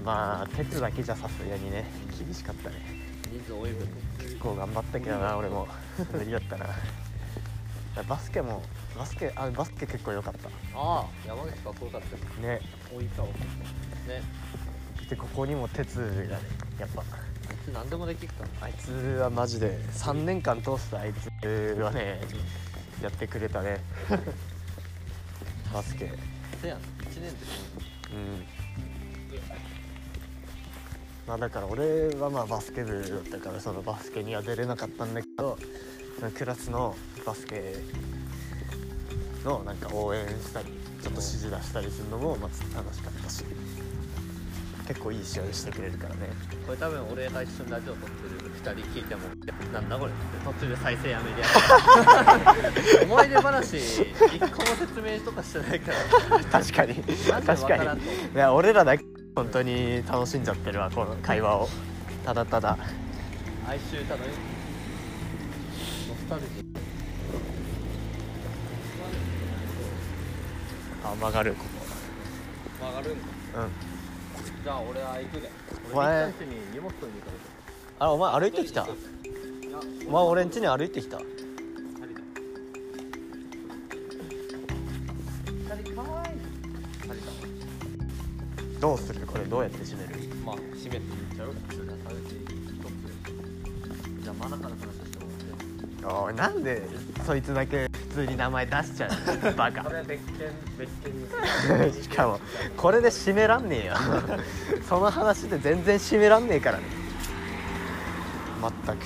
[0.05, 1.85] まあ鉄だけじゃさすがにね
[2.19, 2.77] 厳しかったね。
[3.31, 3.87] 人数多い分
[4.19, 5.69] 結構頑張ったけどな俺も。
[6.13, 6.67] 無理だったな。
[8.09, 8.63] バスケも
[8.97, 10.49] バスケあバスケ結構良かった。
[10.49, 12.23] ああ山口かっこよかったよ。
[12.41, 12.61] ね。
[12.93, 13.35] 大分をね。
[15.09, 16.43] でここにも鉄がね
[16.81, 17.03] やっぱ。
[17.03, 18.67] あいつ何でもできるから。
[18.67, 21.29] あいつはマジで3年間通したあいつ
[21.81, 22.21] はね
[23.03, 23.81] やってくれたね。
[25.73, 26.07] バスケ。
[26.07, 26.19] うん
[26.61, 26.79] せやん。
[26.79, 27.29] 1年で。
[31.27, 35.59] まあだから俺はまあバスケ部だったからそのバスケには出れなかったんだけど
[36.35, 37.77] クラスのバスケ
[39.45, 40.69] のなんか応援したり
[41.03, 43.45] ちょっと指示出したりするのもまず楽しかったし
[44.89, 46.31] 結構いい試合してくれるからね。
[46.65, 49.21] これ多分俺が一緒にラジオ撮ってる2人聞いても
[49.71, 50.47] 「なんだこれ」って。
[50.47, 51.47] 途中で再生やめてや
[52.97, 53.05] る。
[53.05, 56.45] 思い出話一個も説明とかしてないから。
[56.51, 56.95] 確かに。
[57.45, 58.01] 確わかに。
[58.35, 59.05] いや俺らだけ
[59.37, 61.69] 本当に楽しんじゃってるわこの会話を。
[62.25, 62.79] ただただ。
[63.69, 64.27] 哀愁ただノ
[66.17, 66.79] スタルジー。
[71.05, 71.65] あ曲がるこ
[72.81, 73.33] 曲がるんだこ
[73.93, 73.98] うん
[74.69, 75.51] じゃあ俺は行くで。
[75.95, 77.33] お前俺に荷物取りに行か
[78.01, 78.87] あお前歩いてきた？
[80.07, 81.17] お前俺ん家に歩いてきた？
[81.17, 81.27] あり
[82.15, 82.21] だ
[85.75, 86.33] 二人かわいい。
[86.35, 87.27] ありだ
[88.79, 89.27] どうする？
[89.27, 90.21] これどうやって閉める？
[90.45, 91.01] まあ閉めていっ
[91.35, 91.55] ちゃう。
[94.23, 95.25] じゃあまだから話しても
[96.11, 96.27] らって。
[96.27, 96.83] おいなんで
[97.25, 97.88] そいつだけ普
[98.19, 99.45] 通に名前出しちゃう。
[99.45, 99.85] のバカ。
[99.85, 102.41] これ別件別件にしかも
[102.77, 103.95] これで閉めらんねえよ。
[104.89, 106.85] その話で全然閉めらんねえからね。
[108.61, 109.05] 全く。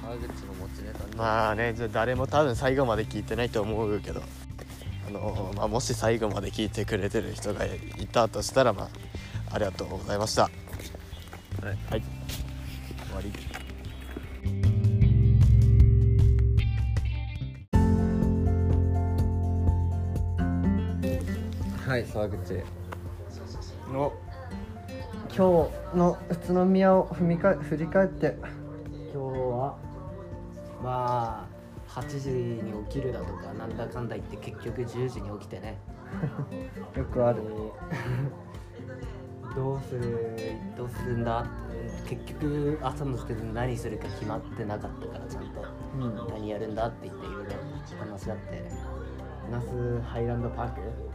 [0.00, 4.22] 川口の持ちネタにまあねじゃあ誰も多分最後まで聞いてないと思うけど。
[5.08, 10.42] あのまあ、もし最後まで聞いてくれてる人がいたとしたらまあありがとうございました。
[10.42, 10.48] は
[11.96, 12.02] い、
[21.90, 22.54] はい沢口。
[23.92, 24.12] の。
[25.36, 28.36] 今日の宇都宮を踏みか振り返って。
[29.12, 29.76] 今日は
[30.80, 31.48] ま
[31.88, 32.28] あ8時
[32.62, 35.80] に起きるだとかなんだかんだ言って結局10時に起きてね。
[36.96, 37.42] よくある。
[37.42, 37.48] で
[39.56, 40.36] どうする
[40.76, 41.44] どうするんだ？
[42.06, 45.64] 結局朝の時点で何するか決まってなかったからちゃんと。
[45.98, 46.34] うん。
[46.34, 47.50] 何やるんだって言っていろいろ
[48.12, 48.70] 話し合って。
[49.50, 50.80] 那須ハイランドパーク？
[50.80, 51.09] に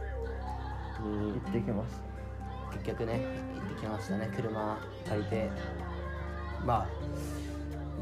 [1.06, 1.92] 行ってきまし
[2.72, 4.30] 結局ね行ってきましたね。
[4.34, 5.50] 車借りて。
[6.64, 6.86] まあ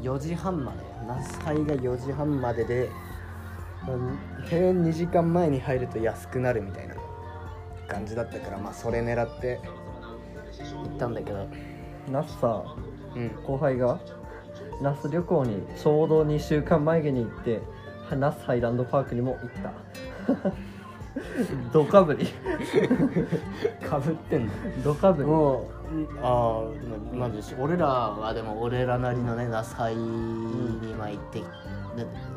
[0.01, 2.89] 4時半まで那須ハイが4時半までで、
[3.85, 3.97] まあ
[4.43, 6.95] 閉園2時間前に入ると安くなるみたいな
[7.87, 9.59] 感じだったからまあそれ狙って。
[10.83, 11.47] 行ったんだけど。
[12.07, 12.75] た那須さ
[13.15, 13.29] うん。
[13.43, 13.99] 後輩が
[14.81, 17.61] 那須旅行にちょうど2週間前に行って
[18.11, 20.53] 那須ハイランドパークにも行った
[21.71, 22.27] ドカぶり
[23.87, 24.51] かぶってんの。
[24.83, 25.65] ドカぶりもう
[26.21, 31.45] ああでもまず俺らはでも俺らなりのね那須ハイにまあ行って、で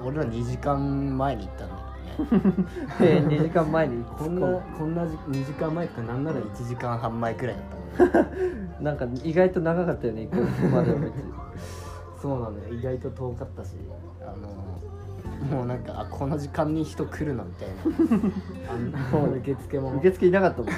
[0.05, 1.89] 俺ら2時間前に行ったんだよね。
[3.29, 4.47] で2時間前にこんな
[4.79, 8.77] こんなじ2時間前とかなんなら1時間半前くらいだったもんね。
[8.81, 11.13] なんか意外と長かったよね行くまでの道。
[12.21, 12.75] そうなんだよ。
[12.75, 13.77] 意外と遠かったし
[14.21, 14.49] あの
[15.51, 17.75] もうなんかあこの時間に人来るのみたいな。
[18.73, 18.77] あ
[19.27, 19.95] の受付も。
[19.97, 20.69] 受付いなかったもん。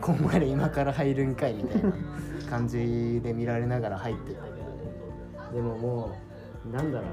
[0.00, 1.92] こんまで今から入るんかいみたいな
[2.50, 4.56] 感じで見られながら入ってたけど。
[5.54, 6.16] でもも
[6.66, 7.04] うなんだろ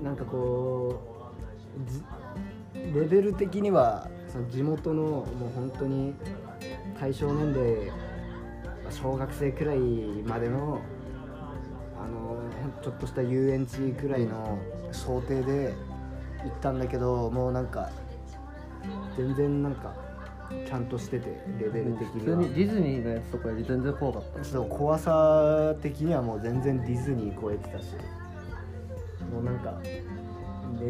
[0.00, 0.04] う。
[0.04, 1.00] なんかこ
[1.78, 2.02] うじ
[2.74, 6.14] レベル的にはその地元のもう本当に
[6.98, 7.92] 対象年齢ま
[8.88, 9.78] あ小学生くらい
[10.24, 10.80] までの
[12.02, 12.36] あの
[12.82, 14.58] ちょっとした遊園地くらいの
[14.92, 15.74] 想定で
[16.44, 17.90] 行ったんだけどもうなんか
[19.16, 19.92] 全然なんか
[20.66, 21.26] ちゃんとしてて
[21.60, 22.36] レベル的普には。
[22.38, 24.44] 通にディズニーのやつとかより全然怖かった。
[24.44, 27.84] そう怖さ的にはもう全然ディズニー超えてたし。
[29.32, 30.02] もうなんかね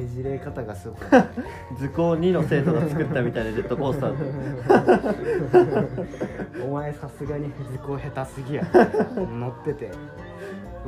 [0.06, 4.14] じれ方がすごかったね図工2の生徒が作ったみたいな ジェットコースター。
[6.68, 8.64] お前さすがに図工下手すぎや。
[9.16, 9.90] 乗ってて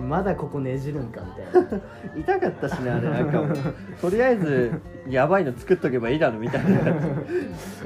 [0.00, 1.80] まだここねじるんかみたいな。
[2.16, 3.10] 痛かったしねあれ。
[3.10, 3.56] なんかもう
[4.00, 6.80] とりあえずやばいの作っとけばいいだろみたいな。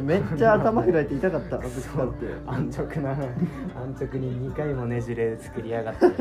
[0.03, 2.27] めっちゃ頭開いて痛かったぶつかって。
[2.47, 3.19] 安直な安
[4.01, 6.07] 直に2回もねじれ作りやがって。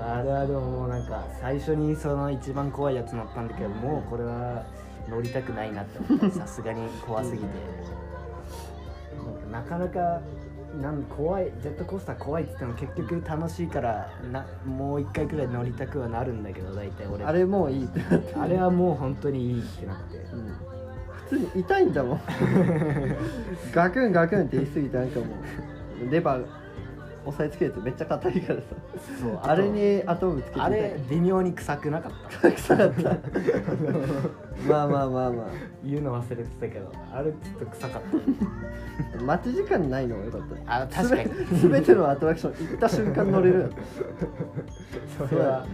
[0.00, 4.62] あれはでももうなんか最初にその一番怖いやつ乗ったんだけどもうこれは
[5.08, 7.46] 乗りたくないなって思ってさすがに怖すぎて。
[9.50, 10.20] なかなか
[10.80, 17.24] なん怖いジェットコースター怖いって言っても結局楽しいからなもう一回くらい乗りたくはなるんだけど大体俺。
[17.24, 20.16] あれもういいってなって、あれはもう本当にいいってなって。
[20.16, 20.56] うん。
[21.28, 22.20] 普通に痛いんだもん。
[23.72, 25.26] ガクンガクンって言い過ぎてなんかも
[26.06, 26.46] うレバー
[27.26, 28.66] 押さえつけてめっちゃ硬いからさ。
[29.20, 32.52] そうあれに頭ぶつけてあれ微妙に臭くなかった。
[32.52, 33.16] 臭かった。
[34.68, 35.48] まあまあまあま
[35.84, 39.18] 言うの忘れてたけどあれちょっと臭かった。
[39.18, 40.82] あ待ち時間ないのがよかった。
[40.82, 41.58] あ確かに。
[41.58, 43.72] すべてのアトラクション行った瞬間乗れる。
[45.18, 45.66] それは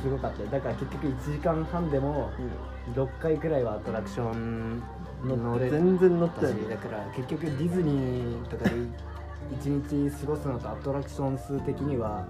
[0.00, 0.42] すごかった。
[0.42, 2.30] よだから結局1時間半でも
[2.94, 4.82] 6回くらいはアトラクション
[5.24, 6.74] に乗れ全然乗ったたしよね。
[6.74, 8.70] だから結局ディズニーとかで
[9.58, 12.26] 1日過ごすのとアトラクション数的には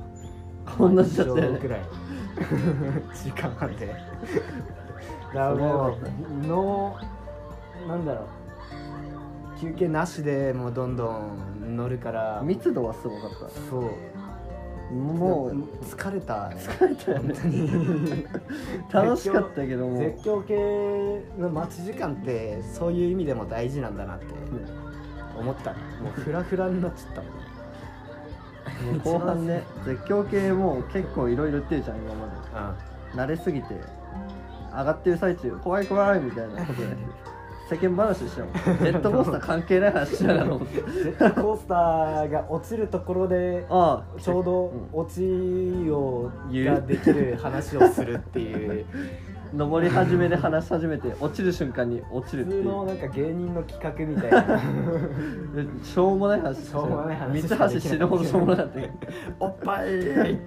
[0.78, 1.42] こんなしちゃったよね。
[1.42, 1.80] まあ一緒くらい。
[3.24, 3.86] 時間半で。
[3.86, 3.96] だか
[5.32, 5.96] らも
[6.42, 6.96] うの
[7.88, 9.60] なんだろう。
[9.60, 12.40] 休憩なしでもうどんどん乗るから。
[12.42, 13.30] 密度はすごかっ
[13.68, 13.82] そう。
[13.82, 15.52] たもう
[15.84, 16.56] 疲れたね。
[16.56, 18.24] 疲れたよね。
[18.90, 19.98] 楽しかったけども。
[19.98, 24.26] 絶叫系の待ち時間ってそういう意味でも大事なんだなって
[25.38, 27.30] 思ったねもうフラフラになっちゃったもん。
[27.30, 27.40] ね
[28.92, 29.64] もう後半ね。
[29.84, 32.76] 絶叫系もう結構いろいろ言ってるじゃん今まう
[33.14, 33.74] で慣れすぎて
[34.72, 36.96] 上がってる最中怖い怖いみたいなことで
[37.68, 38.54] 世間話しちゃうもん。
[38.78, 40.92] ジェットコースター関係ない話しながら思ってん。
[40.92, 44.20] ジェットコースターが落ちるところでああ。
[44.20, 44.88] ちょうどうん。
[44.92, 48.84] 落ちをができる話をするっていう
[49.52, 52.62] 登り始めで話し始めて落ちる瞬間に落ちるっていう。
[52.62, 54.42] 普通のなんか芸人の企画みたいな。
[55.62, 56.64] でしょうもない話。
[56.66, 57.42] しょうもない話。
[57.48, 58.92] 三橋死ぬほどしょうもなかったけど
[59.40, 59.90] おっぱい!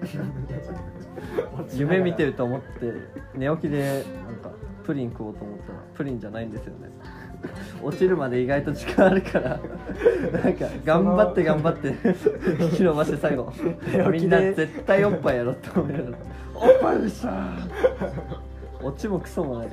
[1.76, 2.92] 夢見てると思って
[3.34, 4.50] 寝起きでなんか
[4.84, 6.88] プリン食おうと思ったらプリンじゃないんですよね。
[7.82, 9.56] 落ちるまで意外と時間あるからな
[10.48, 11.88] んか頑張って頑張って
[12.58, 13.52] 引き伸ばして最後
[14.10, 16.16] みんな絶対おっぱいやろって思いながら。
[16.54, 17.28] おっぱいでした
[18.84, 19.68] 落ちもクソもない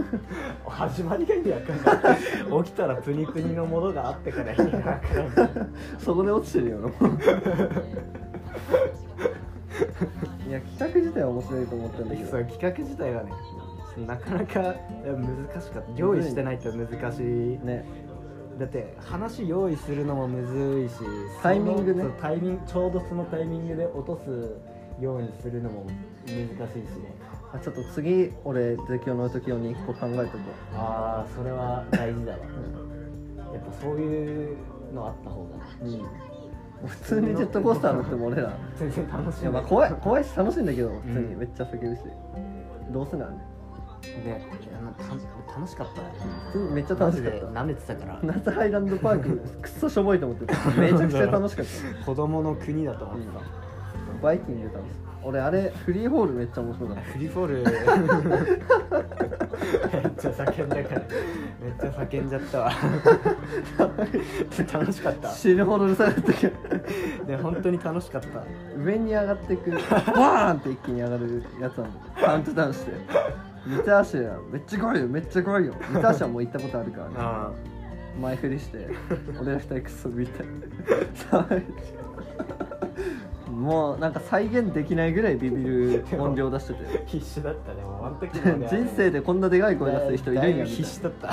[0.66, 2.18] 始まりが意味わかんない。
[2.64, 5.00] 起きたらプニプニのものがあってから意味わかんない。
[5.98, 6.78] そこで落ちてるよ。
[10.48, 12.30] いや企画自体は面白いと思ったんだけど。
[12.30, 13.32] そう企画自体はね
[14.06, 15.92] なかなか難しかった。
[15.96, 17.24] 用意してないと難しい。
[17.64, 17.84] ね。
[18.58, 20.94] だって話用意するのもむずいし
[21.42, 22.04] タイミングね。
[22.20, 25.86] タイミングちょうどそのタイミングで落とすようにするのも
[26.26, 27.14] 難しいしね
[27.52, 30.38] あちょっと次俺絶叫の時用に1個考えとこ
[30.74, 32.38] ああそれは大事だわ。
[33.52, 34.56] やっぱそういう
[34.92, 35.86] のあった方がう、
[36.82, 38.52] うん、普通にジェットコースター乗っても俺ら。
[38.76, 39.42] 全然楽しい。
[39.42, 41.16] いやまあ怖い怖いし楽しいんだけど普通に。
[41.16, 42.02] うんめっちゃ叫ぶし、
[42.90, 43.44] どうせなんね
[44.24, 44.46] ね
[44.78, 46.08] あのた楽しかったね。
[46.46, 47.64] 普通にめっちゃマ楽しかった。
[47.64, 48.20] めてたから。
[48.22, 50.70] 夏ハイランドパーク くっそしょぼいと思ってた。
[50.80, 51.66] めちゃくちゃ楽しかっ
[51.98, 52.04] た。
[52.04, 53.40] 子供の国だと思ってた、
[54.22, 57.54] バイキング楽しい俺あれフリーホールめっちゃ面白かっフリーフォール。
[57.58, 57.66] めっ
[60.16, 61.00] ちゃ叫んだから。
[61.60, 62.72] めっちゃ叫んじゃったわ。
[64.72, 65.28] 楽しかった。
[65.28, 66.56] た死ぬほどうるさかったけど
[67.26, 68.28] で本当に楽しかった。
[68.80, 69.70] 上に上がってく
[70.14, 72.00] バーンって一気に上がるやつなんだ。
[72.26, 72.92] カウントダウンして。
[73.66, 75.08] 三橋はめっちゃ怖いよ。
[75.08, 75.74] めっちゃ怖いよ。
[75.92, 77.14] 三橋はもう行ったことあるからね。
[77.18, 77.50] あ
[78.20, 78.88] 前振りして
[79.40, 80.46] 俺ら二人クソみたい
[83.58, 87.02] もうなんか再現できないぐらいビビる音量出してて。
[87.10, 88.06] 必死だったねもう。
[88.06, 90.88] あの時 人生でこんなでかい声出す人いるんや必な。
[90.88, 91.32] 死だった。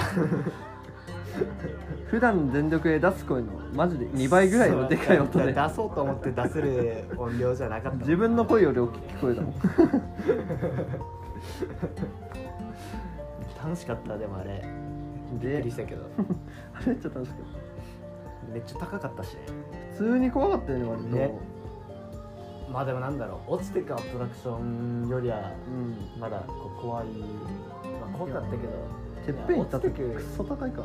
[2.07, 5.53] 普段全力で出す声のマジで2倍ぐらいのでかい音で。
[5.53, 7.97] 出そうと思って出せる音量じゃなかった。
[7.99, 9.53] 自分の声より大きく聞こえたもん。
[13.63, 14.63] 楽しかったでもあれ。
[15.33, 16.01] びっでくりしたけど。
[16.73, 17.39] あれめっちゃ楽しかっ
[18.51, 19.37] めっちゃ高かったし
[19.97, 21.54] 普通に怖かったよね割と、ね
[22.71, 29.05] まあでもなんだろう落ちてくアトラクションよりはうんまだこう怖い、まあ、怖かったけど。
[29.25, 30.83] てっぺん行った時いや落ちてくクソ高いか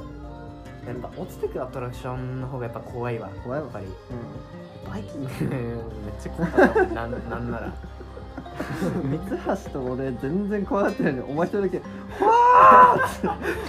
[0.87, 3.29] やっぱ落ちてくアトラクションの方がやっぱ怖いわ。
[3.45, 3.67] 怖いわ。
[3.67, 3.87] やっぱり。
[3.87, 3.91] う
[4.89, 6.95] バイキングめっちゃ怖かったもん。
[6.97, 7.67] なんなんなら。
[7.69, 7.75] ん
[9.03, 9.21] 三
[9.65, 11.83] 橋と俺全然怖がってないのにお前一人だけ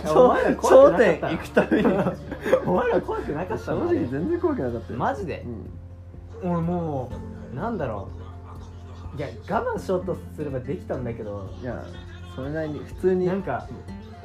[0.10, 1.28] お前ら怖頂くなかった。
[1.28, 1.88] 点行くために。
[2.66, 5.00] お前ら怖くなかった 正の直全然怖くなかったよ。
[5.00, 5.46] マジで。
[6.44, 6.52] う、ん。
[6.52, 8.10] 俺もうなんだろ
[9.16, 9.18] う。
[9.18, 11.84] いや我慢しようとすればできたんだけどいや
[12.36, 13.28] それなりに普通に。
[13.28, 13.68] なんか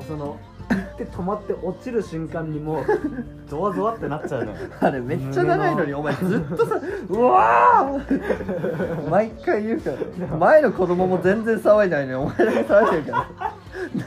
[0.07, 2.85] その行って止まって落ちる瞬間にもう
[3.49, 4.59] ゾワゾワってなっちゃうのよ。
[4.81, 9.91] あれめっちゃ長いのにお前ずっとさ「うわー!」毎回言うか
[10.29, 10.37] ら。
[10.37, 13.53] 前の子供も全然騒いでないのにお前だけ騒いでるから。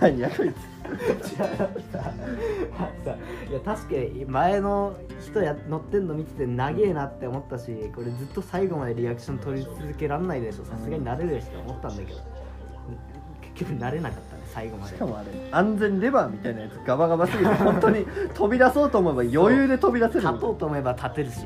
[0.02, 0.79] 何やこいつ
[3.50, 12.20] いや確かに前の人や乗ってんの見てて長えなって思ったしこれずっと最後までリアクション取り続けらんないでしょさすがに慣れるでしょって思ったんだけど。
[13.42, 14.94] 結局慣れなかったね最後まで。
[14.94, 20.22] しかもあれ安全レバーみたいなやつガバガバすぎて本当に飛び出そうと思えば余裕で飛び出せる。
[20.22, 21.40] 立とうと思えば立てるし。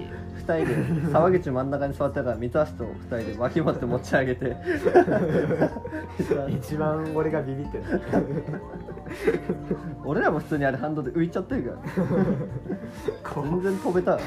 [0.45, 4.57] 2人で沢口真ん中に座ってたから三橋と2人で脇持って持ち上げて。
[6.49, 7.83] 一番俺がビビってる
[10.05, 11.77] 俺らも普通にあれハンドで浮いちゃってるから。
[13.43, 14.17] 全然飛べた。
[14.17, 14.19] い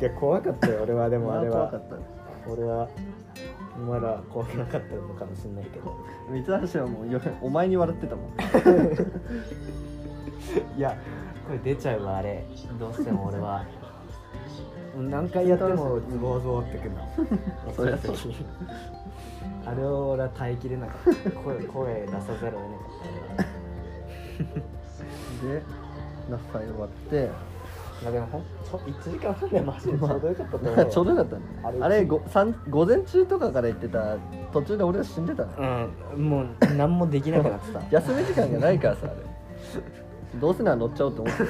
[0.00, 1.68] や怖かったよ俺はでもあれは。
[1.68, 1.96] 怖かった。
[2.50, 2.88] 俺は
[3.76, 5.96] お前ら怖くなかったのかもしれないけど。
[6.30, 8.26] 三橋はもうよお前に笑ってたもん。
[10.76, 10.96] いや
[11.46, 12.44] これ出ちゃうわあれ。
[12.78, 13.64] どうしても俺は。
[14.96, 17.08] 何回やってもズボズボってくるの。
[17.74, 18.16] そりゃそう。
[19.66, 21.30] あれを俺は耐えきれなかった。
[21.30, 23.49] 声声出さざるを得なかった
[24.44, 25.62] で
[26.30, 27.30] 那須祭終わって
[28.02, 30.76] まあでもほんちょ1時間半でマジでちょうどよかったと思う。
[30.78, 31.42] わ ちょうどよかったね。
[31.62, 34.16] あれあれごさん午前中とかから行ってた
[34.52, 35.50] 途中で俺は死んでたね
[36.16, 37.82] うんもう何もできなくなってた。
[37.90, 40.40] 休み時間がないからさあれ。
[40.40, 41.42] どうせなら乗っちゃおうと思って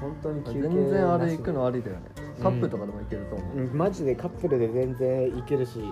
[0.00, 2.02] 本当に休憩全然あれ行くののありだよね。
[2.42, 5.86] カップとかでも行けると思う、マジでカップルで全然行けるし、うん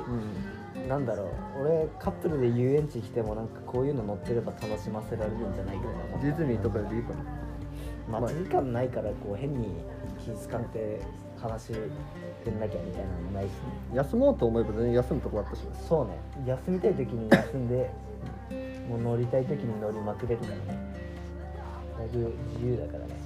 [0.89, 1.29] なんだろう。
[1.63, 7.15] 俺カップルで遊園地来てもなんかこういうの乗ってれば楽しませられるんじゃないかなディズニーとかよりいいか
[8.11, 9.83] な待ち時間ないからこう変に
[10.19, 11.01] 気使って
[11.41, 11.73] 話し
[12.45, 13.51] てんなきゃみたいなのもないし、
[13.95, 15.67] 休もうと思えば全然休むとこあったしね。
[15.89, 16.19] そうね。
[16.47, 17.91] 休みたい時に休んで
[18.89, 20.95] もう乗りたい時に乗りまくれるからね。
[21.99, 23.24] だいぶ自由だからね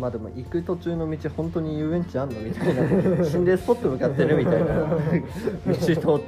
[0.00, 4.66] まあでも行く途中の道本当に遊園地あんのみたいな心霊スポット向かってるみたいな。
[4.66, 6.00] 道通って。
[6.00, 6.18] 確か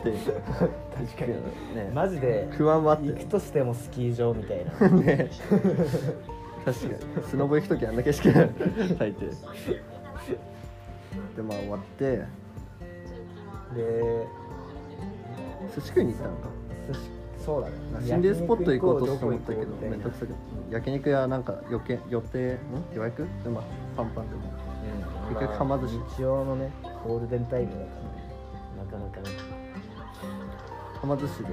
[1.24, 1.32] に
[1.74, 1.90] ね。
[1.94, 4.88] マジで不安はあって行くとしてもスキー場みたいな。
[4.88, 5.30] ね。
[6.64, 6.94] 確かに。
[7.28, 8.46] スノボ行く時あんな景色だ
[8.98, 9.30] 大抵
[11.36, 12.24] でまあ終わって。
[13.74, 14.26] で
[15.74, 16.48] 寿司食いに行ったのか。
[16.92, 17.74] 寿司そうだね。
[18.06, 20.34] 心霊スポット行こうと思ったけどめんどくさくて
[20.70, 22.54] 焼肉屋なんか予定予定？
[22.54, 22.58] ん？
[22.94, 23.26] 予約？
[23.42, 23.64] でまあ
[23.96, 24.42] パンパンでも
[25.28, 25.34] うん。
[25.34, 25.98] 結局はま寿司。
[25.98, 26.70] あ日曜のね
[27.06, 27.72] ゴールデンタイム
[28.78, 29.36] だからなかなかね。
[31.00, 31.48] はま寿司で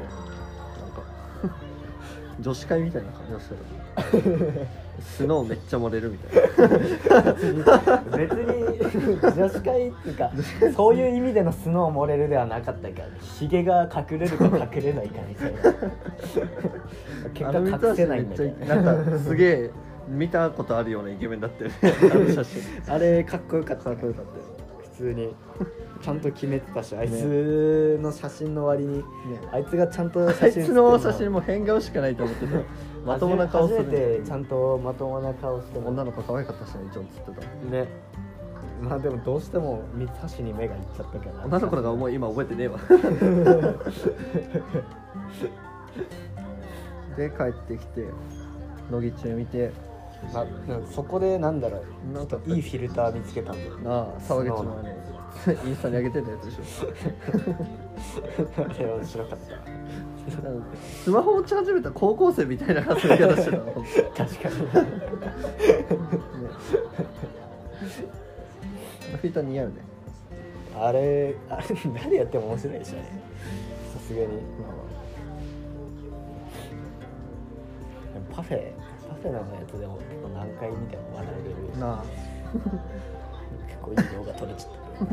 [2.40, 4.66] 女子会みたいな感じがしたら
[5.02, 8.04] スノーめっちゃ漏れるみたいな。
[8.18, 10.32] 別に女子会っていうか
[10.76, 15.60] そういう意味でのスノー漏れるではなかったからねひげが隠れるか隠れないかみたいな。
[17.34, 19.72] 結果隠せないんだけどなんかすげえ
[20.08, 21.76] 見たことあるようなイケメンだったよね。
[22.12, 22.62] あの写真。
[22.88, 23.84] あれかっこよかった。
[23.84, 24.59] かっこよかった
[25.00, 25.34] 通に。
[26.02, 29.04] ちゃんと決めてたしあいつの写真の割に、
[29.52, 32.56] あいつがちゃんとあ写真いつの写真も変顔しかないと思ってた。
[33.06, 37.42] まともな顔す初めてるちゃんとまともな顔して女の子可愛かったしね一応つってた。
[37.70, 37.88] ね。
[38.82, 42.80] まあでもどうしても三橋に目がいっちゃったから女の子の顔もう今覚えてねえわ。
[47.18, 48.06] で帰ってきて
[48.90, 49.72] 乃木中見て
[50.34, 50.46] まあ、
[50.92, 51.84] そこでなんだろう。
[52.14, 53.78] なんかいいフィルター見つけたんだよ。
[53.80, 54.96] なあ沢口のね。
[55.66, 56.90] インスタに上げてたやつでしょ。
[58.64, 59.46] あれ面白かった。
[61.04, 63.58] スマホ持ち始めた高校生みたいな遊び方してた
[64.26, 64.60] 確かに。
[64.60, 64.66] ね
[69.10, 69.74] フィルター似合うね。
[70.78, 71.64] あれあれ
[72.04, 73.08] 誰やっても面白いでしょあれ。
[73.94, 74.28] さすがに。
[78.36, 78.72] パフェ
[79.24, 82.04] パフェのやつでも結構何回見ても笑えるなあ。
[83.68, 85.08] 結構いい動画撮れちゃっ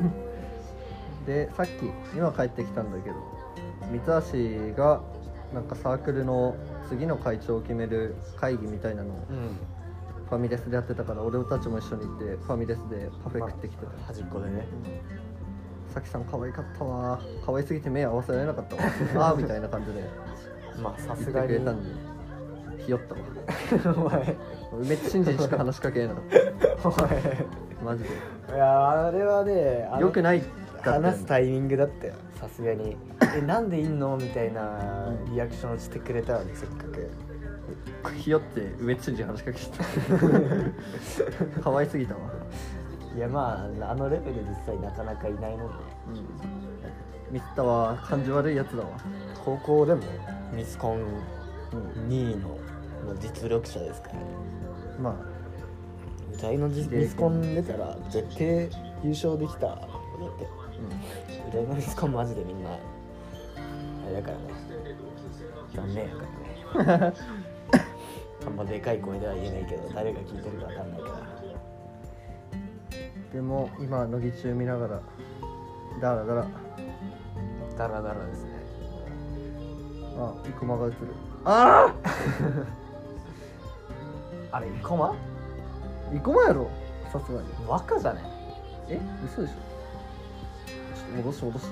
[1.25, 1.71] たでさっき
[2.17, 3.17] 今帰ってきたんだけど
[3.91, 5.01] 三橋が
[5.53, 6.57] なんかサークルの
[6.89, 9.59] 次の会長を決める会議みたいなのをうん。
[10.29, 14.07] ファミレスでやってたから俺たちも一緒に行ってファミレスでパフェ食ってきてた。
[14.07, 14.67] 端っこでね。
[15.95, 18.83] さきさん可愛かったわ可愛すぎて目合わせられなかったわ
[19.29, 20.05] ああ みたいな感じで
[20.83, 21.91] まあさ言ってすがにくれたんで
[22.87, 23.97] ひよったわ。
[23.97, 24.37] お前。
[24.81, 26.15] 梅津真司にしか話しかけな。
[26.15, 26.25] かっ
[26.83, 27.47] たお前。
[27.85, 28.11] マジで。
[28.11, 28.13] い
[28.57, 31.09] やあれはねあのよくないかったよね。
[31.09, 32.15] 話すタイミングだったよ。
[32.41, 32.97] さすがに
[33.37, 37.11] 「えなんでいんの?」みたいなリアクションしてくれたのにせっかく。
[38.15, 39.67] ひよって梅津真司に話しかけて
[41.57, 41.61] た。
[41.63, 42.21] 可愛すぎたわ。
[43.17, 45.75] いやまああのレベル実際なかなかいないもんね。
[46.09, 47.35] うん。
[47.35, 48.91] ミスったわ感じ悪いやつだわ。
[49.45, 50.03] 高校でも
[50.53, 51.03] ミスコン
[52.09, 52.56] 2位の
[53.15, 54.15] 実力者ですから。
[55.01, 55.37] まあ。
[56.33, 58.71] うちの実ミスコン出たら絶対
[59.03, 59.61] 優勝できた。
[59.67, 59.79] だっ
[60.39, 60.57] て。
[61.49, 62.77] うちのミスコンマジでみんなあ
[64.09, 64.45] れだからね。
[65.75, 66.23] 残念やか
[66.85, 67.15] らね。
[68.47, 71.37] あんまでかい声では言えないけど誰が聞いてるか分かんないから。
[73.33, 75.01] でも今乃木中見ながら
[76.01, 76.47] だらだら
[77.77, 78.51] ダラダラですね。
[80.19, 80.97] あ生駒が映る。
[81.45, 82.77] ああ
[84.61, 84.89] れ生？
[84.89, 85.15] 駒あ
[86.13, 86.71] 生駒やろ。
[87.13, 87.49] さすがに。
[87.67, 88.21] 若じゃね
[88.89, 89.01] え？
[89.25, 89.55] 嘘でしょ。
[89.55, 91.71] ちょっと戻して戻して。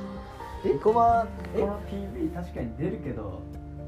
[0.65, 0.79] 生？
[0.79, 1.61] 駒え？
[1.61, 3.43] この PV 確かに出るけど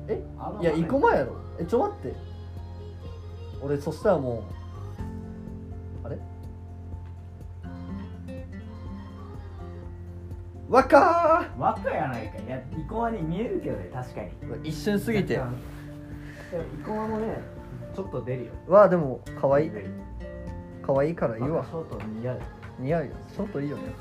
[0.08, 0.22] え
[0.60, 0.84] いや生？
[0.84, 2.16] 駒やろえちょ待って
[3.62, 4.44] 俺そしたらも
[6.04, 6.18] うあれ
[10.68, 12.84] 若若やないかいや生？
[12.84, 15.44] 駒に見えるけどね確かにー一瞬過ぎて生？
[16.84, 17.40] 駒もね
[17.96, 18.52] ちょっと出るよ。
[18.68, 19.70] わあでも可愛い。
[20.82, 21.64] 可愛いからいいわ。
[21.64, 22.40] ショート似合う
[22.78, 23.12] 似合うよ。
[23.32, 23.94] ショートいいよねやっ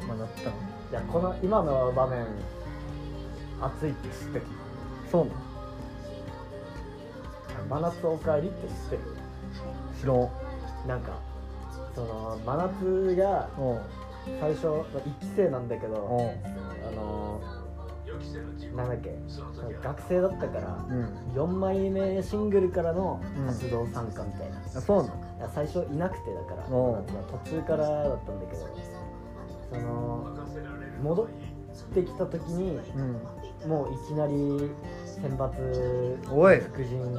[0.00, 0.06] ぱ。
[0.06, 0.50] まあなったの。
[0.90, 2.24] いやこの今の場面
[3.60, 4.44] 熱いって知ってる
[5.10, 5.40] そうなの。
[7.68, 9.02] 真夏おかえりって知ってる？
[10.00, 10.30] 知らん。
[10.86, 11.18] なんか
[11.94, 13.80] その真夏がうん。
[14.38, 14.84] 最初1
[15.18, 15.98] 期生なんだけどう
[16.86, 17.40] あの
[18.76, 19.18] なんだっけ？
[19.82, 21.40] 学生だったからんうん。
[21.40, 23.46] 4枚目シングルからのうん。
[23.46, 25.14] 活動参加みたいな、いあそうなの？
[25.40, 28.68] や最初いなくてだから途中からだったんだけど
[29.70, 30.36] その
[31.02, 31.26] 戻っ
[31.94, 33.16] てきた時にうん。
[33.68, 34.70] もういきなり
[35.04, 37.12] 選抜副陣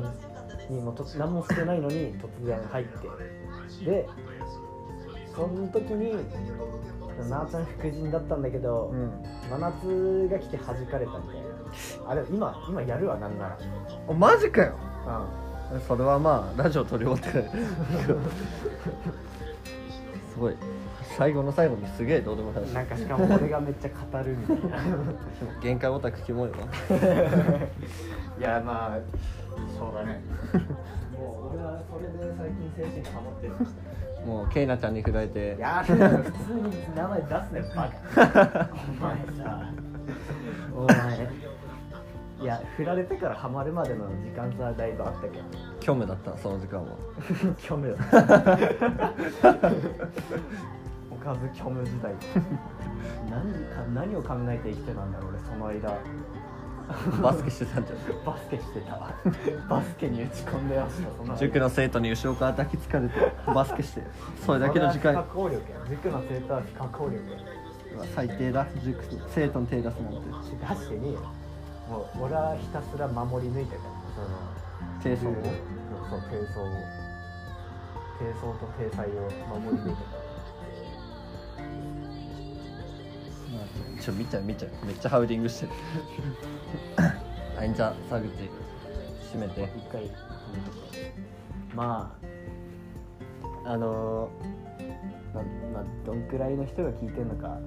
[0.72, 3.86] にもと何もしてないのに突然入って。
[3.86, 4.10] で
[5.36, 6.12] その時に
[7.30, 9.11] なあちゃん副陣だったんだけど、うん
[9.49, 12.09] 真夏が来て弾かれたみたいな。
[12.09, 13.57] あれ今今やるわなんなら。
[14.07, 14.76] おマジかよ。
[15.76, 17.49] うそれはまあラジオ撮り終わって。
[20.34, 20.55] すごい。
[21.17, 24.78] 最後の最後にすげえどうでもないんなんかしかも俺がめっちゃ語るみたいな。
[25.61, 26.57] 限界オタクキモいわ
[28.39, 28.99] いやまあ
[29.78, 30.22] そうだね。
[31.13, 33.53] もう俺はそれで最近精神がハマってる
[34.26, 35.55] もうケイナちゃんに振られて。
[35.57, 38.69] いや普通に名前出すねバカ。
[38.74, 39.72] お前さ
[40.76, 41.30] お前
[42.41, 45.43] いや振られてからハマるまでの時間差はだいぶあったけど。
[45.80, 46.38] 虚無だった。
[46.38, 46.88] その時間は
[47.57, 47.95] 虚無。
[47.95, 47.97] だ
[51.11, 52.13] おかず虚無時代。
[53.30, 55.97] 何か何を考えて生きてたんだろう俺その間
[57.22, 58.96] バスケしてたんじゃバスケしてた。
[58.96, 59.14] わ
[59.70, 63.16] バスケに打ち込んでましたそのん塾の生徒に後ろから抱きつかれて
[63.48, 64.02] バスケして。
[64.46, 65.14] それだけの時間。
[65.14, 65.78] 不可抗力や。
[65.89, 67.20] 塾の生徒は力や。
[68.16, 68.68] 最低だ。
[68.84, 70.20] 塾生徒に手出すなんて。
[70.76, 71.20] 出してねえよ。
[71.89, 73.82] もう俺はひたすら守り抜いてた。
[73.82, 74.38] その
[75.04, 75.34] 低層を。
[76.10, 76.66] そう低層を。
[78.22, 79.30] 低層と低彩を
[79.60, 80.02] 守り抜いて
[83.99, 85.72] ちょ見ちゃう見ちゃうめっちゃハウリングしてる。
[87.58, 88.28] あいんじゃ沢口
[89.34, 89.62] 閉めて。
[89.62, 90.12] た一回
[91.76, 92.18] ま
[93.66, 94.30] ああの
[95.34, 95.41] ま
[95.74, 97.60] まあどんくらいの人が聞いてんのか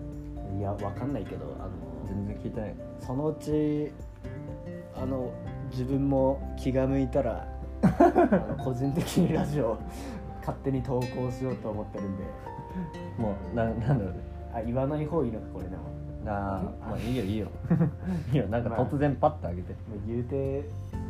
[0.59, 1.71] いやわかんないけどあの
[2.07, 2.75] 全然聞いてない。
[3.01, 3.93] そのうち
[4.97, 5.33] あの
[5.71, 7.47] 自分も気が向いたら
[7.83, 9.79] あの個人的にラジオ
[10.41, 12.25] 勝手に投稿しようと思ってるんで。
[13.19, 15.83] もうななんだろうねあ言わない方がいいのかこれでも。
[15.83, 15.89] も
[16.25, 16.63] なあ。
[16.89, 17.49] まあいいよいいよ。
[18.33, 19.73] いいよ なんか突然パッてあげて。
[19.73, 19.77] う
[20.07, 20.65] 言うて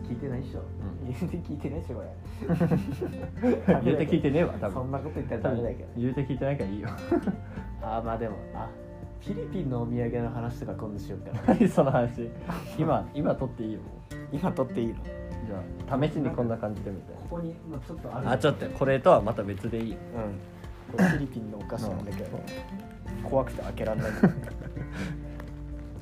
[0.09, 1.13] 聞いてないっしょ、うん。
[1.13, 2.09] 言うて聞いてないっしょこれ。
[3.85, 6.89] 言うて聞いてねえわ多そ分んなこと言ったらダメだけど言うて聞いてないからいいよ。
[7.83, 8.69] あまあでもあ
[9.21, 11.55] フィリピンのお土産の話とか今度しようかな。
[11.55, 12.29] 何その話。
[12.79, 13.81] 今今撮っていいよ。
[14.33, 14.95] 今撮っていいの？
[15.47, 18.25] じゃあ試しにこんな感じでみたいここに、まあ、ちょっとある。
[18.27, 19.97] なあちょっとこれとはまた別でいいよ。
[20.17, 20.54] うん
[20.93, 22.41] フィリピンのお菓子なんだけど
[23.29, 24.11] 怖くて開けられない。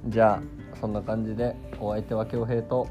[0.08, 0.42] じゃあ
[0.80, 2.88] そんな感じでお相手は恭平と。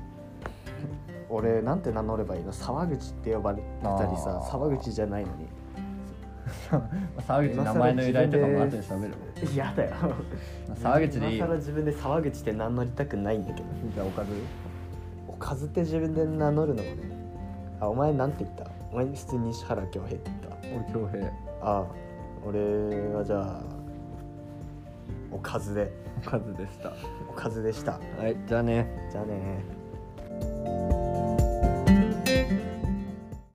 [1.30, 2.52] 俺なんて名乗ればいいの？
[2.52, 5.48] 沢口って呼ばれてたりさ沢口じゃないのに。
[7.26, 9.14] 沢口名前の由来とかも後で喋る
[9.54, 9.96] 嫌だよ。
[10.76, 11.46] 沢口でいいよ。
[11.46, 13.68] 今更自分で沢口って名乗りたくないんだけど。
[13.94, 14.32] じゃあおかず。
[15.28, 16.98] おかずって自分で名乗るのもね
[17.80, 21.32] あお前なんて言ったお前普通に西原恭平って言った俺恭平あ
[21.62, 21.86] あ
[22.46, 22.60] 俺
[23.14, 23.62] はじゃあ
[25.32, 25.92] おかずで。
[26.26, 26.94] おかずでした。
[27.30, 27.94] おかずでした。
[27.94, 29.10] はいじゃあね。
[29.12, 31.01] じゃあね。